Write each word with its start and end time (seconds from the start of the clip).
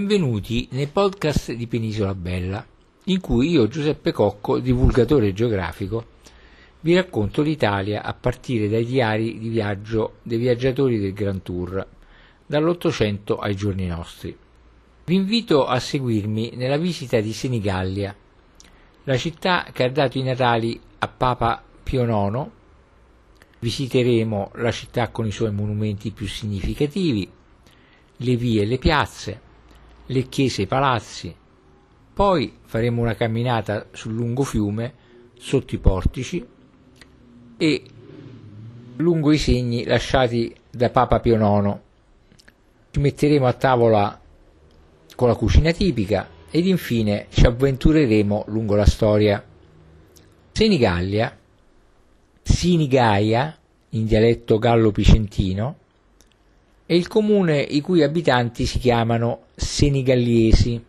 Benvenuti 0.00 0.68
nei 0.70 0.86
podcast 0.86 1.50
di 1.50 1.66
Penisola 1.66 2.14
Bella, 2.14 2.64
in 3.06 3.18
cui 3.18 3.50
io, 3.50 3.66
Giuseppe 3.66 4.12
Cocco, 4.12 4.60
divulgatore 4.60 5.32
geografico, 5.32 6.06
vi 6.82 6.94
racconto 6.94 7.42
l'Italia 7.42 8.04
a 8.04 8.14
partire 8.14 8.68
dai 8.68 8.84
diari 8.84 9.40
di 9.40 9.48
viaggio 9.48 10.18
dei 10.22 10.38
viaggiatori 10.38 11.00
del 11.00 11.12
Grand 11.12 11.42
Tour, 11.42 11.84
dall'Ottocento 12.46 13.38
ai 13.38 13.56
giorni 13.56 13.88
nostri. 13.88 14.38
Vi 15.04 15.14
invito 15.16 15.66
a 15.66 15.80
seguirmi 15.80 16.52
nella 16.54 16.76
visita 16.76 17.18
di 17.18 17.32
Senigallia, 17.32 18.14
la 19.02 19.16
città 19.16 19.66
che 19.72 19.82
ha 19.82 19.90
dato 19.90 20.16
i 20.16 20.22
natali 20.22 20.80
a 21.00 21.08
Papa 21.08 21.60
Pio 21.82 22.04
IX. 22.04 22.48
Visiteremo 23.58 24.52
la 24.54 24.70
città 24.70 25.08
con 25.08 25.26
i 25.26 25.32
suoi 25.32 25.50
monumenti 25.50 26.12
più 26.12 26.28
significativi, 26.28 27.28
le 28.18 28.36
vie 28.36 28.62
e 28.62 28.66
le 28.66 28.78
piazze, 28.78 29.46
le 30.08 30.28
chiese 30.28 30.62
e 30.62 30.64
i 30.64 30.68
palazzi. 30.68 31.34
Poi 32.12 32.58
faremo 32.64 33.00
una 33.00 33.14
camminata 33.14 33.86
sul 33.92 34.12
lungo 34.14 34.42
fiume, 34.42 35.06
sotto 35.38 35.74
i 35.74 35.78
portici 35.78 36.44
e 37.56 37.82
lungo 38.96 39.32
i 39.32 39.38
segni 39.38 39.84
lasciati 39.84 40.54
da 40.70 40.90
Papa 40.90 41.20
Pio 41.20 41.36
IX. 41.36 41.76
Ci 42.90 43.00
metteremo 43.00 43.46
a 43.46 43.52
tavola 43.52 44.20
con 45.14 45.28
la 45.28 45.34
cucina 45.34 45.72
tipica 45.72 46.28
ed 46.50 46.66
infine 46.66 47.26
ci 47.30 47.46
avventureremo 47.46 48.44
lungo 48.48 48.74
la 48.74 48.86
storia. 48.86 49.44
Senigallia, 50.50 51.36
Sinigaia, 52.42 53.56
in 53.90 54.06
dialetto 54.06 54.58
gallo-picentino, 54.58 55.76
è 56.84 56.94
il 56.94 57.06
comune 57.06 57.60
i 57.60 57.80
cui 57.80 58.02
abitanti 58.02 58.66
si 58.66 58.78
chiamano 58.78 59.46
Senigalliesi. 59.58 60.80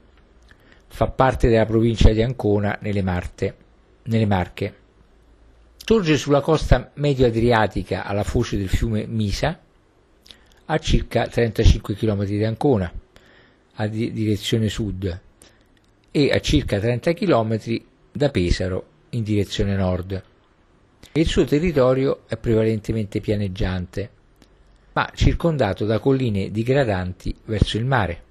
Fa 0.87 1.07
parte 1.07 1.49
della 1.49 1.65
provincia 1.65 2.11
di 2.11 2.21
Ancona 2.21 2.77
nelle, 2.81 3.01
Marte, 3.01 3.55
nelle 4.03 4.27
Marche. 4.27 4.75
Sorge 5.77 6.17
sulla 6.17 6.41
costa 6.41 6.91
medio-adriatica 6.93 8.05
alla 8.05 8.23
foce 8.23 8.57
del 8.57 8.69
fiume 8.69 9.07
Misa, 9.07 9.59
a 10.65 10.77
circa 10.77 11.25
35 11.25 11.95
km 11.95 12.25
di 12.25 12.43
Ancona, 12.43 12.93
a 13.73 13.87
di- 13.87 14.11
direzione 14.11 14.69
sud, 14.69 15.19
e 16.11 16.31
a 16.31 16.39
circa 16.39 16.79
30 16.79 17.13
km 17.13 17.81
da 18.11 18.29
Pesaro, 18.29 18.85
in 19.09 19.23
direzione 19.23 19.75
nord. 19.75 20.23
Il 21.13 21.25
suo 21.25 21.43
territorio 21.43 22.21
è 22.27 22.37
prevalentemente 22.37 23.19
pianeggiante, 23.19 24.09
ma 24.93 25.09
circondato 25.15 25.85
da 25.85 25.97
colline 25.97 26.51
digradanti 26.51 27.35
verso 27.45 27.77
il 27.77 27.85
mare. 27.85 28.27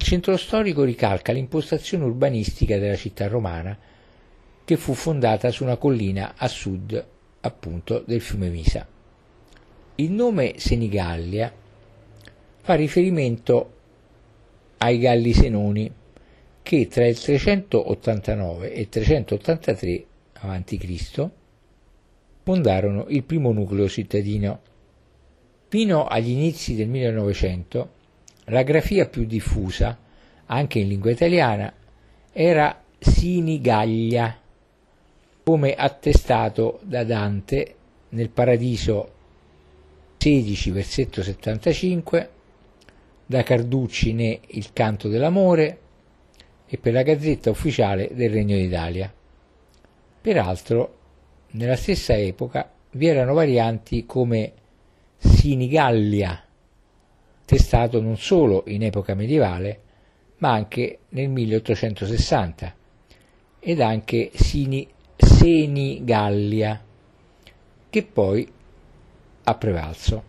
Il 0.00 0.06
centro 0.06 0.38
storico 0.38 0.82
ricalca 0.82 1.30
l'impostazione 1.30 2.04
urbanistica 2.04 2.78
della 2.78 2.96
città 2.96 3.28
romana, 3.28 3.78
che 4.64 4.76
fu 4.78 4.94
fondata 4.94 5.50
su 5.50 5.62
una 5.62 5.76
collina 5.76 6.32
a 6.38 6.48
sud 6.48 7.06
appunto 7.42 8.02
del 8.06 8.22
fiume 8.22 8.48
Misa. 8.48 8.88
Il 9.96 10.10
nome 10.10 10.54
Senigallia 10.56 11.52
fa 12.62 12.74
riferimento 12.76 13.72
ai 14.78 14.98
Galli 14.98 15.34
Senoni 15.34 15.92
che 16.62 16.88
tra 16.88 17.06
il 17.06 17.20
389 17.20 18.72
e 18.72 18.80
il 18.80 18.88
383 18.88 20.04
a.C. 20.32 21.28
fondarono 22.42 23.04
il 23.08 23.22
primo 23.22 23.52
nucleo 23.52 23.86
cittadino. 23.86 24.60
Fino 25.68 26.06
agli 26.06 26.30
inizi 26.30 26.74
del 26.74 26.88
1900 26.88 27.98
la 28.50 28.62
grafia 28.62 29.06
più 29.06 29.24
diffusa, 29.24 29.96
anche 30.46 30.78
in 30.78 30.88
lingua 30.88 31.10
italiana, 31.10 31.72
era 32.32 32.82
Sinigaglia, 32.98 34.38
come 35.42 35.74
attestato 35.74 36.80
da 36.82 37.02
Dante 37.04 37.74
nel 38.10 38.28
Paradiso 38.28 39.12
16, 40.18 40.70
versetto 40.70 41.22
75, 41.22 42.30
da 43.24 43.42
Carducci 43.42 44.12
ne 44.12 44.40
Il 44.48 44.72
canto 44.72 45.08
dell'amore 45.08 45.78
e 46.66 46.76
per 46.76 46.92
la 46.92 47.02
Gazzetta 47.02 47.50
Ufficiale 47.50 48.10
del 48.12 48.30
Regno 48.30 48.56
d'Italia. 48.56 49.12
Peraltro, 50.20 50.98
nella 51.52 51.76
stessa 51.76 52.16
epoca 52.16 52.70
vi 52.92 53.06
erano 53.06 53.32
varianti 53.32 54.04
come 54.04 54.52
Sinigallia, 55.16 56.44
testato 57.50 58.00
non 58.00 58.16
solo 58.16 58.62
in 58.68 58.84
epoca 58.84 59.14
medievale, 59.14 59.80
ma 60.36 60.52
anche 60.52 61.00
nel 61.08 61.28
1860, 61.28 62.74
ed 63.58 63.80
anche 63.80 64.30
Sini, 64.32 64.86
Senigallia, 65.16 66.80
che 67.90 68.02
poi 68.04 68.48
ha 69.42 69.54
prevalso. 69.56 70.22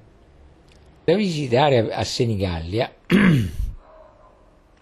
Da 1.03 1.13
visitare 1.13 1.93
a 1.93 2.03
Senigallia 2.03 2.91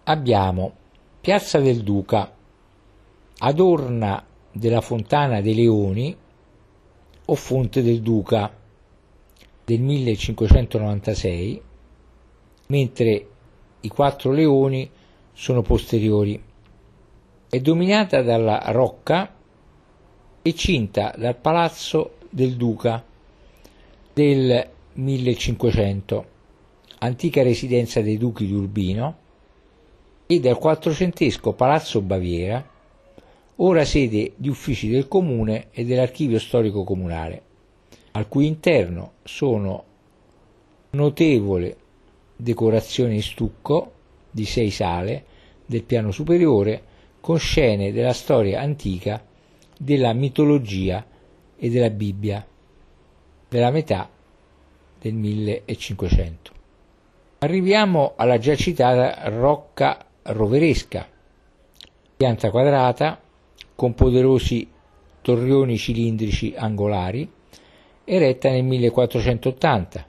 abbiamo 0.03 0.73
Piazza 1.19 1.59
del 1.59 1.83
Duca, 1.83 2.33
Adorna 3.39 4.25
della 4.49 4.79
Fontana 4.79 5.41
dei 5.41 5.55
Leoni 5.55 6.15
o 7.25 7.35
Fonte 7.35 7.83
del 7.83 8.01
Duca 8.01 8.49
del 9.65 9.81
1596, 9.81 11.63
mentre 12.71 13.27
i 13.81 13.87
quattro 13.87 14.31
leoni 14.31 14.87
sono 15.33 15.63
posteriori. 15.63 16.39
È 17.49 17.59
dominata 17.61 18.21
dalla 18.21 18.61
rocca 18.67 19.33
e 20.41 20.53
cinta 20.53 21.13
dal 21.17 21.35
Palazzo 21.35 22.17
del 22.29 22.55
Duca 22.55 23.03
del 24.13 24.69
1500, 24.93 26.25
antica 26.99 27.41
residenza 27.41 28.01
dei 28.01 28.17
duchi 28.17 28.45
di 28.45 28.53
Urbino, 28.53 29.17
e 30.27 30.39
dal 30.39 30.59
quattrocentesco 30.59 31.53
Palazzo 31.53 32.01
Baviera, 32.01 32.63
ora 33.55 33.83
sede 33.83 34.33
di 34.35 34.47
uffici 34.47 34.89
del 34.89 35.07
comune 35.07 35.69
e 35.71 35.85
dell'archivio 35.85 36.37
storico 36.37 36.83
comunale, 36.83 37.41
al 38.11 38.27
cui 38.27 38.45
interno 38.45 39.13
sono 39.23 39.83
notevole 40.91 41.77
decorazione 42.41 43.15
in 43.15 43.21
stucco 43.21 43.91
di 44.31 44.45
sei 44.45 44.71
sale 44.71 45.25
del 45.65 45.83
piano 45.83 46.11
superiore 46.11 46.83
con 47.19 47.37
scene 47.37 47.91
della 47.91 48.13
storia 48.13 48.61
antica, 48.61 49.21
della 49.77 50.13
mitologia 50.13 51.05
e 51.57 51.69
della 51.69 51.89
Bibbia 51.89 52.45
della 53.49 53.71
metà 53.71 54.07
del 55.01 55.13
1500. 55.13 56.51
Arriviamo 57.39 58.13
alla 58.15 58.37
già 58.37 58.55
citata 58.55 59.27
Rocca 59.29 60.05
Roveresca, 60.21 61.07
pianta 62.15 62.51
quadrata 62.51 63.19
con 63.75 63.93
poderosi 63.95 64.69
torrioni 65.21 65.77
cilindrici 65.77 66.53
angolari, 66.55 67.29
eretta 68.05 68.49
nel 68.49 68.63
1480 68.63 70.07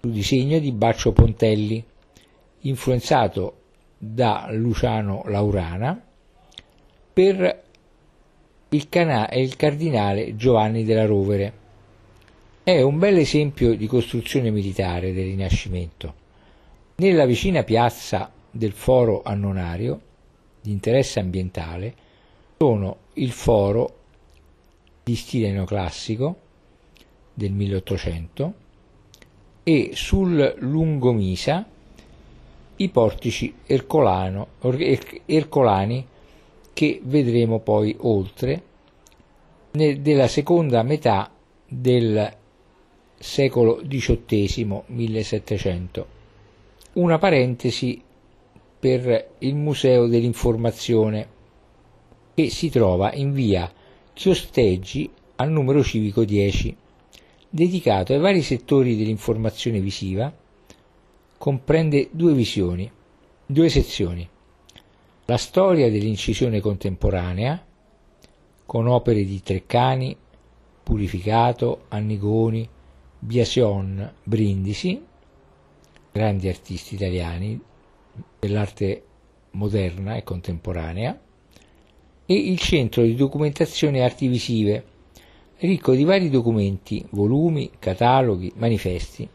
su 0.00 0.08
disegno 0.08 0.58
di 0.58 0.72
Baccio 0.72 1.12
Pontelli, 1.12 1.84
influenzato 2.60 3.56
da 3.98 4.48
Luciano 4.50 5.22
Laurana 5.26 6.02
per 7.12 7.62
il, 8.70 8.88
cana- 8.88 9.30
il 9.32 9.56
cardinale 9.56 10.36
Giovanni 10.36 10.84
della 10.84 11.04
Rovere. 11.04 11.52
È 12.62 12.80
un 12.80 12.98
bel 12.98 13.18
esempio 13.18 13.74
di 13.74 13.86
costruzione 13.86 14.50
militare 14.50 15.12
del 15.12 15.24
Rinascimento. 15.24 16.14
Nella 16.96 17.26
vicina 17.26 17.62
piazza 17.62 18.32
del 18.50 18.72
Foro 18.72 19.20
Annonario, 19.22 20.00
di 20.62 20.70
interesse 20.70 21.20
ambientale, 21.20 21.94
sono 22.56 22.96
il 23.14 23.32
foro 23.32 23.96
di 25.02 25.14
stile 25.14 25.50
neoclassico 25.50 26.36
del 27.34 27.52
1800 27.52 28.68
e 29.70 29.90
sul 29.94 30.56
lungomisa 30.58 31.64
i 32.74 32.88
portici 32.88 33.54
ercolano, 33.66 34.48
ercolani 35.26 36.04
che 36.72 37.00
vedremo 37.04 37.60
poi 37.60 37.94
oltre 38.00 38.62
nel, 39.72 40.00
della 40.00 40.26
seconda 40.26 40.82
metà 40.82 41.30
del 41.68 42.36
secolo 43.16 43.80
XVIII 43.86 44.82
1700. 44.86 46.06
Una 46.94 47.18
parentesi 47.18 48.02
per 48.76 49.34
il 49.38 49.54
Museo 49.54 50.08
dell'Informazione 50.08 51.28
che 52.34 52.50
si 52.50 52.70
trova 52.70 53.12
in 53.12 53.32
via 53.32 53.70
Chiosteggi 54.12 55.08
al 55.36 55.52
numero 55.52 55.84
civico 55.84 56.24
10 56.24 56.76
dedicato 57.50 58.14
ai 58.14 58.20
vari 58.20 58.40
settori 58.40 58.96
dell'informazione 58.96 59.80
visiva, 59.80 60.32
comprende 61.36 62.08
due 62.12 62.32
visioni, 62.32 62.90
Due 63.50 63.68
sezioni. 63.68 64.28
La 65.24 65.36
storia 65.36 65.90
dell'incisione 65.90 66.60
contemporanea, 66.60 67.60
con 68.64 68.86
opere 68.86 69.24
di 69.24 69.42
Treccani, 69.42 70.16
Purificato, 70.84 71.86
Annigoni, 71.88 72.68
Biasion, 73.18 74.08
Brindisi, 74.22 75.04
grandi 76.12 76.46
artisti 76.46 76.94
italiani 76.94 77.60
dell'arte 78.38 79.02
moderna 79.50 80.14
e 80.14 80.22
contemporanea, 80.22 81.20
e 82.24 82.34
il 82.34 82.58
centro 82.60 83.02
di 83.02 83.16
documentazione 83.16 84.04
arti 84.04 84.28
visive, 84.28 84.84
ricco 85.60 85.92
di 85.92 86.04
vari 86.04 86.30
documenti, 86.30 87.04
volumi, 87.10 87.70
cataloghi, 87.78 88.52
manifesti. 88.56 89.28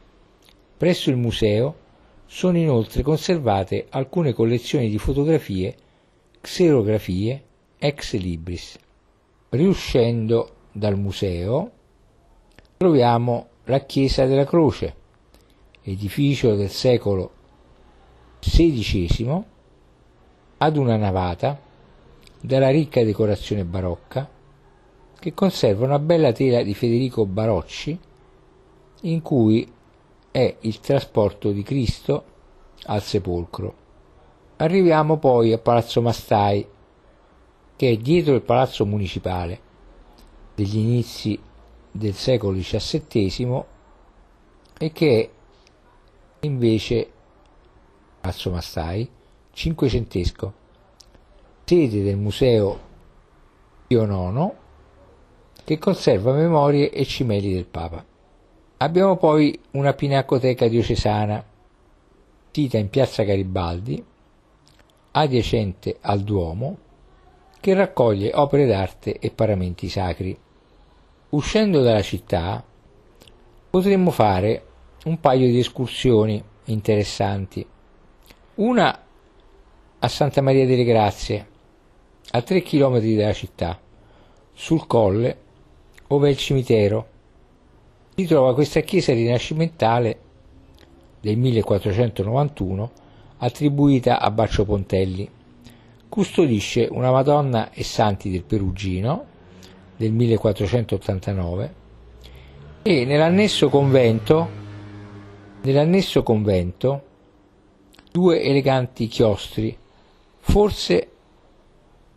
Presso 0.77 1.10
il 1.10 1.18
museo 1.18 1.83
sono 2.25 2.57
inoltre 2.57 3.04
conservate 3.04 3.86
alcune 3.89 4.33
collezioni 4.33 4.89
di 4.89 4.98
fotografie, 4.98 5.75
xerografie, 6.42 7.44
ex 7.77 8.16
libris. 8.16 8.77
Riuscendo 9.50 10.54
dal 10.72 10.98
museo 10.98 11.72
troviamo 12.77 13.48
la 13.66 13.80
chiesa 13.81 14.25
della 14.25 14.45
Croce, 14.45 14.95
edificio 15.83 16.56
del 16.56 16.69
secolo 16.69 17.31
XVI, 18.39 19.44
ad 20.57 20.77
una 20.77 20.98
navata 20.98 21.60
dalla 22.42 22.69
ricca 22.69 23.04
decorazione 23.04 23.63
barocca 23.63 24.30
che 25.25 25.33
conserva 25.33 25.86
una 25.86 25.98
bella 25.98 26.31
tela 26.31 26.62
di 26.62 26.75
Federico 26.75 27.25
Barocci 27.25 27.98
in 29.01 29.24
cui 29.24 29.68
è 30.30 30.57
il 30.60 30.80
trasporto 30.80 31.50
di 31.50 31.63
Cristo 31.63 32.24
al 32.83 33.01
sepolcro. 33.01 33.75
Arriviamo 34.57 35.18
poi 35.18 35.51
a 35.51 35.57
Palazzo 35.57 36.04
Mastai, 36.04 36.63
che 37.75 37.89
è 37.89 37.98
dietro 37.98 38.36
il 38.36 38.44
palazzo 38.44 38.86
municipale 38.86 39.60
degli 40.54 40.77
inizi 40.77 41.39
del 41.89 42.13
secolo 42.13 42.60
XVII 42.60 43.63
e 44.77 44.92
che 44.92 45.22
è 46.39 46.45
invece 46.45 47.12
Palazzo 48.22 48.51
Mastai 48.51 49.10
cinquecentesco, 49.51 50.54
sede 51.63 52.04
del 52.04 52.18
Museo 52.18 52.80
Pio 53.88 54.04
IX 54.04 54.63
che 55.65 55.79
conserva 55.79 56.31
memorie 56.31 56.91
e 56.91 57.03
cimeli 57.06 57.51
del 57.51 57.65
Papa. 57.65 58.06
Abbiamo 58.77 59.17
poi 59.17 59.59
una 59.71 59.94
pinacoteca 59.94 60.67
diocesana, 60.67 61.44
sita 62.51 62.77
in 62.77 62.89
piazza 62.89 63.23
Garibaldi, 63.23 64.01
adiacente 65.12 65.97
al 66.01 66.21
Duomo, 66.21 66.77
che 67.59 67.73
raccoglie 67.73 68.31
opere 68.35 68.67
d'arte 68.67 69.17
e 69.17 69.31
paramenti 69.31 69.89
sacri. 69.89 70.38
Uscendo 71.29 71.81
dalla 71.81 72.03
città 72.03 72.63
potremmo 73.69 74.12
fare 74.12 74.65
un 75.06 75.19
paio 75.19 75.47
di 75.47 75.57
escursioni 75.57 76.41
interessanti. 76.65 77.65
Una 78.56 79.00
a 79.97 80.07
Santa 80.07 80.41
Maria 80.41 80.67
delle 80.67 80.83
Grazie, 80.83 81.47
a 82.29 82.41
3 82.41 82.62
km 82.62 83.00
dalla 83.00 83.33
città, 83.33 83.79
sul 84.53 84.85
colle, 84.85 85.44
ove 86.07 86.30
il 86.30 86.38
cimitero. 86.38 87.07
Si 88.16 88.25
trova 88.25 88.54
questa 88.54 88.81
chiesa 88.81 89.13
rinascimentale 89.13 90.19
del 91.19 91.38
1491 91.38 92.92
attribuita 93.38 94.19
a 94.19 94.31
Baccio 94.31 94.66
Pontelli. 94.66 95.30
Custodisce 96.07 96.88
una 96.90 97.12
Madonna 97.12 97.72
e 97.72 97.84
Santi 97.84 98.30
del 98.30 98.44
Perugino 98.44 99.25
del 99.98 100.12
1489 100.12 101.74
e 102.84 103.06
nell'annesso 103.06 103.69
convento, 103.69 104.48
nell'annesso 105.62 106.22
convento 106.22 107.04
due 108.12 108.42
eleganti 108.42 109.08
chiostri, 109.08 109.75
forse 110.40 111.10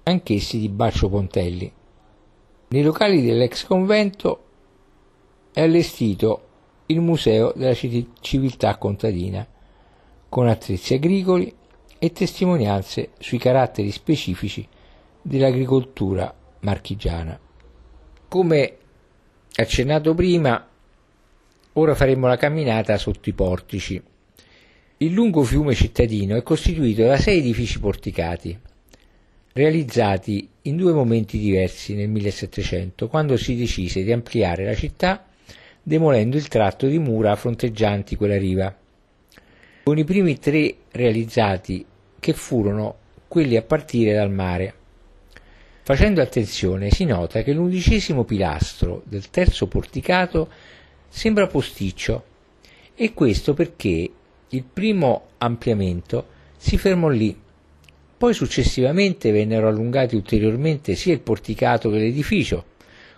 anch'essi 0.05 0.59
di 0.59 0.69
Baccio 0.69 1.09
Pontelli. 1.09 1.73
Nei 2.71 2.83
locali 2.83 3.23
dell'ex 3.23 3.65
convento 3.65 4.45
è 5.55 5.63
allestito 5.63 6.49
il 6.87 7.01
Museo 7.01 7.51
della 7.57 7.73
Civiltà 7.73 8.77
Contadina, 8.77 9.47
con 10.29 10.49
attrezzi 10.49 10.93
agricoli 10.93 11.51
e 11.99 12.13
testimonianze 12.13 13.13
sui 13.19 13.39
caratteri 13.39 13.91
specifici 13.91 14.69
dell'agricoltura 15.23 16.35
marchigiana. 16.61 17.41
Come 18.29 18.77
accennato 19.55 20.15
prima, 20.15 20.69
ora 21.73 21.95
faremo 21.95 22.27
la 22.27 22.37
camminata 22.37 22.99
sotto 22.99 23.31
i 23.31 23.33
portici. 23.33 24.03
Il 24.99 25.13
lungo 25.13 25.43
fiume 25.43 25.75
cittadino 25.75 26.37
è 26.37 26.43
costituito 26.43 27.05
da 27.05 27.17
sei 27.17 27.39
edifici 27.39 27.81
porticati, 27.81 28.61
realizzati 29.59 30.49
in 30.63 30.77
due 30.77 30.93
momenti 30.93 31.37
diversi 31.37 31.97
nel 31.97 32.09
1700, 32.09 33.09
quando 33.09 33.37
si 33.37 33.57
decise 33.57 34.05
di 34.05 34.13
ampliare 34.13 34.65
la 34.65 34.75
città 34.75 35.27
demolendo 35.83 36.37
il 36.37 36.47
tratto 36.47 36.87
di 36.87 36.99
mura 36.99 37.35
fronteggianti 37.35 38.15
quella 38.15 38.39
riva, 38.39 38.73
con 39.83 39.99
i 39.99 40.05
primi 40.05 40.39
tre 40.39 40.73
realizzati 40.93 41.85
che 42.21 42.33
furono 42.35 42.97
quelli 43.27 43.57
a 43.57 43.63
partire 43.63 44.15
dal 44.15 44.31
mare. 44.31 44.75
Facendo 45.83 46.23
attenzione 46.23 46.91
si 46.91 47.05
nota 47.05 47.43
che 47.43 47.53
l'undicesimo 47.53 48.23
pilastro 48.23 49.03
del 49.07 49.29
terzo 49.29 49.67
porticato 49.67 50.49
sembra 51.09 51.49
posticcio 51.49 52.25
e 52.95 53.13
questo 53.13 53.55
perché 53.55 54.09
il 54.51 54.63
primo 54.63 55.31
ampliamento 55.39 56.27
si 56.57 56.79
fermò 56.79 57.09
lì. 57.09 57.47
Poi 58.19 58.35
successivamente 58.35 59.31
vennero 59.31 59.69
allungati 59.69 60.17
ulteriormente 60.17 60.97
sia 60.97 61.13
il 61.13 61.21
porticato 61.21 61.89
che 61.89 61.99
l'edificio, 61.99 62.65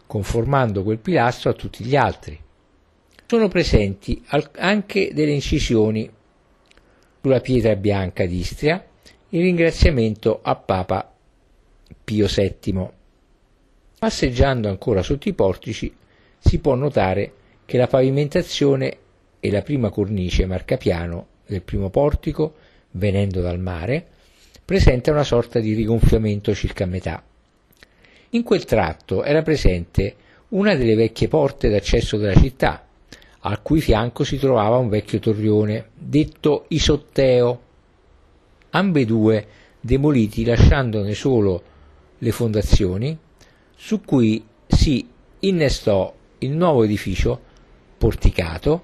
conformando 0.07 0.83
quel 0.83 0.99
pilastro 0.99 1.49
a 1.49 1.55
tutti 1.55 1.83
gli 1.83 1.97
altri. 1.97 2.39
Sono 3.25 3.49
presenti 3.49 4.23
anche 4.57 5.15
delle 5.15 5.33
incisioni 5.33 6.11
sulla 7.23 7.41
pietra 7.41 7.77
bianca 7.77 8.27
d'Istria 8.27 8.85
in 9.31 9.41
ringraziamento 9.41 10.41
a 10.43 10.55
Papa 10.57 11.15
Pio 12.05 12.27
VII. 12.27 12.89
Passeggiando 13.99 14.69
ancora 14.69 15.03
sotto 15.03 15.31
i 15.31 15.33
portici 15.33 15.95
si 16.39 16.59
può 16.59 16.75
notare 16.75 17.33
che 17.65 17.79
la 17.79 17.87
pavimentazione 17.87 18.99
e 19.41 19.51
la 19.51 19.63
prima 19.63 19.89
cornice 19.89 20.45
marcapiano 20.45 21.27
del 21.47 21.63
primo 21.63 21.89
portico, 21.89 22.55
venendo 22.91 23.41
dal 23.41 23.59
mare, 23.59 24.10
presenta 24.71 25.11
una 25.11 25.25
sorta 25.25 25.59
di 25.59 25.75
rigonfiamento 25.75 26.55
circa 26.55 26.85
a 26.85 26.87
metà. 26.87 27.21
In 28.31 28.45
quel 28.45 28.65
tratto 28.65 29.25
era 29.25 29.43
presente 29.43 30.15
una 30.51 30.77
delle 30.77 30.95
vecchie 30.95 31.27
porte 31.27 31.69
d'accesso 31.69 32.17
della 32.17 32.41
città, 32.41 32.87
al 33.41 33.63
cui 33.63 33.81
fianco 33.81 34.23
si 34.23 34.39
trovava 34.39 34.77
un 34.77 34.89
vecchio 34.89 35.19
torrione, 35.19 35.89
detto 35.97 36.67
Isotteo, 36.69 37.61
ambedue 38.71 39.47
demoliti 39.81 40.45
lasciandone 40.45 41.15
solo 41.15 41.63
le 42.19 42.31
fondazioni, 42.31 43.19
su 43.75 44.01
cui 44.03 44.41
si 44.69 45.05
innestò 45.41 46.15
il 46.39 46.51
nuovo 46.53 46.85
edificio 46.85 47.41
porticato 47.99 48.83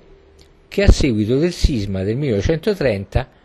che 0.67 0.83
a 0.83 0.91
seguito 0.91 1.39
del 1.39 1.53
sisma 1.53 2.03
del 2.03 2.17
1930, 2.17 3.36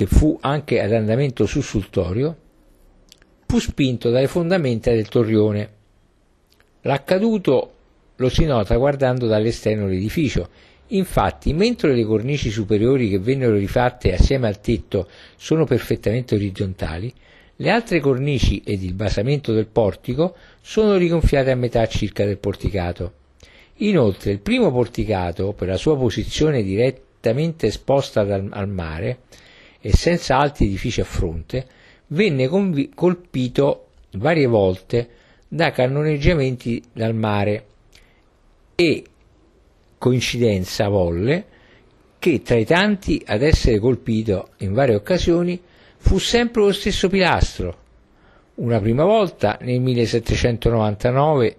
che 0.00 0.06
fu 0.06 0.38
anche 0.40 0.80
ad 0.80 0.94
andamento 0.94 1.44
sussultorio, 1.44 2.34
fu 3.46 3.58
spinto 3.58 4.08
dalle 4.08 4.28
fondamenta 4.28 4.90
del 4.90 5.08
torrione. 5.08 5.70
L'accaduto 6.82 7.72
lo 8.16 8.28
si 8.30 8.46
nota 8.46 8.76
guardando 8.76 9.26
dall'esterno 9.26 9.86
l'edificio. 9.86 10.48
Infatti, 10.88 11.52
mentre 11.52 11.94
le 11.94 12.04
cornici 12.04 12.48
superiori 12.48 13.10
che 13.10 13.18
vennero 13.18 13.56
rifatte 13.56 14.14
assieme 14.14 14.48
al 14.48 14.62
tetto 14.62 15.06
sono 15.36 15.66
perfettamente 15.66 16.34
orizzontali, 16.34 17.12
le 17.56 17.70
altre 17.70 18.00
cornici 18.00 18.62
ed 18.64 18.82
il 18.82 18.94
basamento 18.94 19.52
del 19.52 19.66
portico 19.66 20.34
sono 20.62 20.96
rigonfiate 20.96 21.50
a 21.50 21.56
metà 21.56 21.86
circa 21.88 22.24
del 22.24 22.38
porticato. 22.38 23.12
Inoltre 23.80 24.30
il 24.30 24.40
primo 24.40 24.72
porticato, 24.72 25.52
per 25.52 25.68
la 25.68 25.76
sua 25.76 25.98
posizione 25.98 26.62
direttamente 26.62 27.66
esposta 27.66 28.22
al 28.22 28.68
mare 28.68 29.18
e 29.80 29.92
senza 29.92 30.36
altri 30.36 30.66
edifici 30.66 31.00
a 31.00 31.04
fronte, 31.04 31.66
venne 32.08 32.48
convi- 32.48 32.90
colpito 32.94 33.86
varie 34.12 34.46
volte 34.46 35.08
da 35.48 35.70
cannoneggiamenti 35.70 36.82
dal 36.92 37.14
mare 37.14 37.66
e, 38.74 39.04
coincidenza 39.98 40.88
volle, 40.88 41.44
che 42.18 42.42
tra 42.42 42.56
i 42.56 42.64
tanti 42.64 43.22
ad 43.26 43.42
essere 43.42 43.78
colpito 43.78 44.50
in 44.58 44.72
varie 44.72 44.94
occasioni 44.94 45.60
fu 45.96 46.18
sempre 46.18 46.62
lo 46.62 46.72
stesso 46.72 47.08
pilastro, 47.08 47.78
una 48.56 48.78
prima 48.78 49.04
volta 49.04 49.58
nel 49.62 49.80
1799 49.80 51.56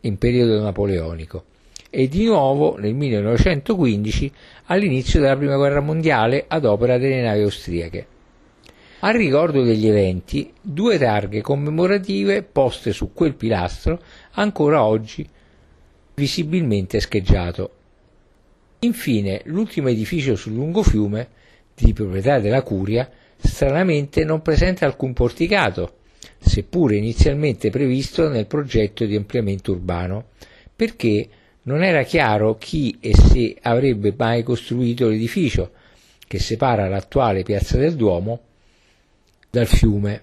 in 0.00 0.18
periodo 0.18 0.60
napoleonico 0.60 1.44
e 1.90 2.08
di 2.08 2.24
nuovo 2.26 2.76
nel 2.78 2.94
1915 2.94 4.32
all'inizio 4.66 5.20
della 5.20 5.36
Prima 5.36 5.56
Guerra 5.56 5.80
Mondiale 5.80 6.44
ad 6.48 6.64
opera 6.64 6.98
delle 6.98 7.22
navi 7.22 7.42
austriache. 7.42 8.06
A 9.00 9.10
ricordo 9.10 9.62
degli 9.62 9.86
eventi, 9.86 10.52
due 10.60 10.98
targhe 10.98 11.40
commemorative 11.40 12.42
poste 12.42 12.92
su 12.92 13.12
quel 13.12 13.34
pilastro 13.34 14.00
ancora 14.32 14.84
oggi 14.84 15.28
visibilmente 16.14 16.98
scheggiato. 16.98 17.70
Infine, 18.80 19.42
l'ultimo 19.44 19.88
edificio 19.88 20.34
sul 20.34 20.54
lungofiume, 20.54 21.28
di 21.74 21.92
proprietà 21.92 22.38
della 22.38 22.62
Curia, 22.62 23.08
stranamente 23.36 24.24
non 24.24 24.40
presenta 24.40 24.86
alcun 24.86 25.12
porticato, 25.12 25.98
seppure 26.38 26.96
inizialmente 26.96 27.68
previsto 27.70 28.28
nel 28.28 28.46
progetto 28.46 29.04
di 29.04 29.14
ampliamento 29.14 29.72
urbano, 29.72 30.28
perché 30.74 31.28
non 31.66 31.82
era 31.82 32.02
chiaro 32.02 32.56
chi 32.56 32.96
e 33.00 33.14
se 33.14 33.56
avrebbe 33.60 34.14
mai 34.16 34.42
costruito 34.42 35.08
l'edificio 35.08 35.72
che 36.26 36.38
separa 36.38 36.88
l'attuale 36.88 37.42
piazza 37.42 37.76
del 37.76 37.94
Duomo 37.94 38.40
dal 39.50 39.66
fiume 39.66 40.22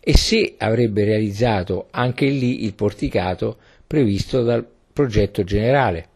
e 0.00 0.16
se 0.16 0.54
avrebbe 0.56 1.04
realizzato 1.04 1.88
anche 1.90 2.26
lì 2.26 2.64
il 2.64 2.72
porticato 2.72 3.58
previsto 3.86 4.42
dal 4.42 4.66
progetto 4.92 5.44
generale. 5.44 6.08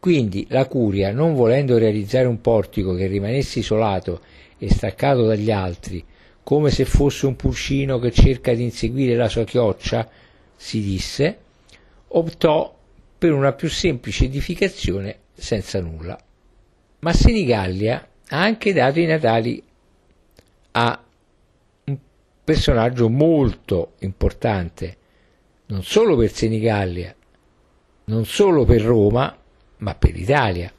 Quindi 0.00 0.46
la 0.48 0.66
curia, 0.66 1.12
non 1.12 1.34
volendo 1.34 1.78
realizzare 1.78 2.26
un 2.26 2.40
portico 2.40 2.94
che 2.94 3.06
rimanesse 3.06 3.60
isolato 3.60 4.20
e 4.58 4.70
staccato 4.70 5.26
dagli 5.26 5.50
altri, 5.50 6.04
come 6.42 6.70
se 6.70 6.84
fosse 6.84 7.26
un 7.26 7.36
pulcino 7.36 7.98
che 7.98 8.10
cerca 8.10 8.52
di 8.54 8.62
inseguire 8.62 9.14
la 9.14 9.28
sua 9.28 9.44
chioccia, 9.44 10.08
si 10.56 10.80
disse, 10.80 11.38
optò 12.08 12.78
per 13.20 13.34
una 13.34 13.52
più 13.52 13.68
semplice 13.68 14.24
edificazione 14.24 15.18
senza 15.34 15.78
nulla. 15.78 16.18
Ma 17.00 17.12
Senigallia 17.12 18.08
ha 18.28 18.40
anche 18.40 18.72
dato 18.72 18.98
i 18.98 19.04
natali 19.04 19.62
a 20.70 21.04
un 21.84 21.98
personaggio 22.42 23.10
molto 23.10 23.92
importante, 23.98 24.96
non 25.66 25.82
solo 25.82 26.16
per 26.16 26.32
Senigallia, 26.32 27.14
non 28.04 28.24
solo 28.24 28.64
per 28.64 28.80
Roma, 28.80 29.36
ma 29.76 29.94
per 29.94 30.14
l'Italia. 30.14 30.72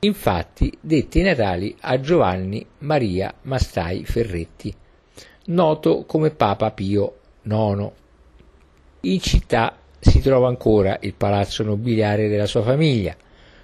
Infatti 0.00 0.76
dette 0.78 1.18
i 1.18 1.22
natali 1.22 1.74
a 1.80 1.98
Giovanni 1.98 2.64
Maria 2.80 3.34
Mastai 3.44 4.04
Ferretti, 4.04 4.74
noto 5.46 6.04
come 6.04 6.28
Papa 6.30 6.70
Pio 6.72 7.20
IX. 7.44 7.90
In 9.00 9.20
città 9.20 9.78
si 10.00 10.20
trova 10.20 10.48
ancora 10.48 10.98
il 11.02 11.14
palazzo 11.14 11.62
nobiliare 11.62 12.28
della 12.28 12.46
sua 12.46 12.62
famiglia, 12.62 13.16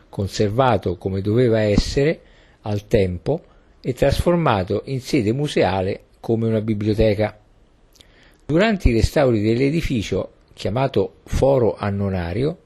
conservato 0.09 0.97
come 0.97 1.21
doveva 1.21 1.61
essere 1.61 2.21
al 2.63 2.87
tempo 2.87 3.45
e 3.81 3.93
trasformato 3.93 4.83
in 4.87 5.01
sede 5.01 5.33
museale 5.33 6.05
come 6.21 6.47
una 6.47 6.61
biblioteca. 6.61 7.39
Durante 8.47 8.89
i 8.89 8.93
restauri 8.93 9.43
dell'edificio, 9.43 10.33
chiamato 10.55 11.17
Foro 11.25 11.75
Annonario, 11.77 12.59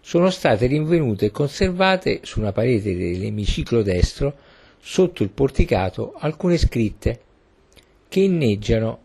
sono 0.00 0.30
state 0.30 0.66
rinvenute 0.66 1.26
e 1.26 1.30
conservate 1.30 2.20
su 2.22 2.40
una 2.40 2.52
parete 2.52 2.96
dell'emiciclo 2.96 3.82
destro, 3.82 4.34
sotto 4.78 5.22
il 5.22 5.30
porticato, 5.30 6.14
alcune 6.18 6.58
scritte 6.58 7.20
che 8.08 8.20
inneggiano 8.20 8.98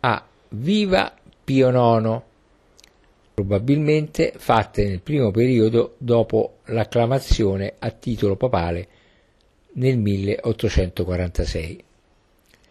a 0.00 0.24
Viva 0.50 1.14
Pio 1.42 1.68
IX, 1.70 2.22
probabilmente 3.36 4.32
fatte 4.34 4.88
nel 4.88 5.02
primo 5.02 5.30
periodo 5.30 5.96
dopo 5.98 6.60
l'acclamazione 6.68 7.74
a 7.80 7.90
titolo 7.90 8.34
papale 8.34 8.88
nel 9.74 9.98
1846. 9.98 11.84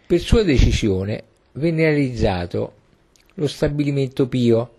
Per 0.07 0.19
sua 0.19 0.41
decisione 0.41 1.23
venne 1.51 1.83
realizzato 1.83 2.73
lo 3.35 3.45
stabilimento 3.45 4.27
Pio, 4.27 4.71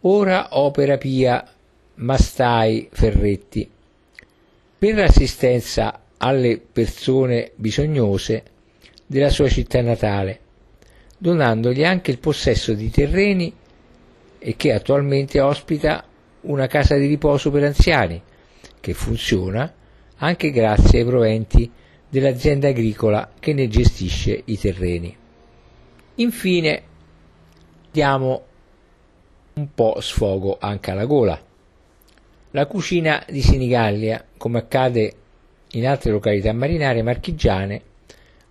ora 0.00 0.56
Opera 0.58 0.96
Pia 0.96 1.46
Mastai 1.96 2.88
Ferretti, 2.90 3.68
per 4.78 4.94
l'assistenza 4.94 6.00
alle 6.16 6.58
persone 6.58 7.50
bisognose 7.56 8.42
della 9.04 9.28
sua 9.28 9.50
città 9.50 9.82
natale, 9.82 10.40
donandogli 11.18 11.84
anche 11.84 12.10
il 12.10 12.18
possesso 12.18 12.72
di 12.72 12.88
terreni 12.88 13.58
e 14.42 14.56
che 14.56 14.72
attualmente 14.72 15.38
ospita 15.38 16.02
una 16.42 16.66
casa 16.66 16.96
di 16.96 17.06
riposo 17.06 17.50
per 17.50 17.64
anziani, 17.64 18.20
che 18.80 18.94
funziona 18.94 19.72
anche 20.16 20.50
grazie 20.50 21.00
ai 21.00 21.04
proventi 21.04 21.70
dell'azienda 22.08 22.68
agricola 22.68 23.30
che 23.38 23.52
ne 23.52 23.68
gestisce 23.68 24.42
i 24.46 24.58
terreni. 24.58 25.14
Infine 26.16 26.82
diamo 27.90 28.44
un 29.54 29.74
po' 29.74 30.00
sfogo 30.00 30.56
anche 30.58 30.90
alla 30.90 31.04
gola. 31.04 31.38
La 32.52 32.66
cucina 32.66 33.24
di 33.28 33.42
Senigallia, 33.42 34.24
come 34.36 34.58
accade 34.58 35.14
in 35.72 35.86
altre 35.86 36.10
località 36.10 36.52
marinarie 36.52 37.02
marchigiane, 37.02 37.82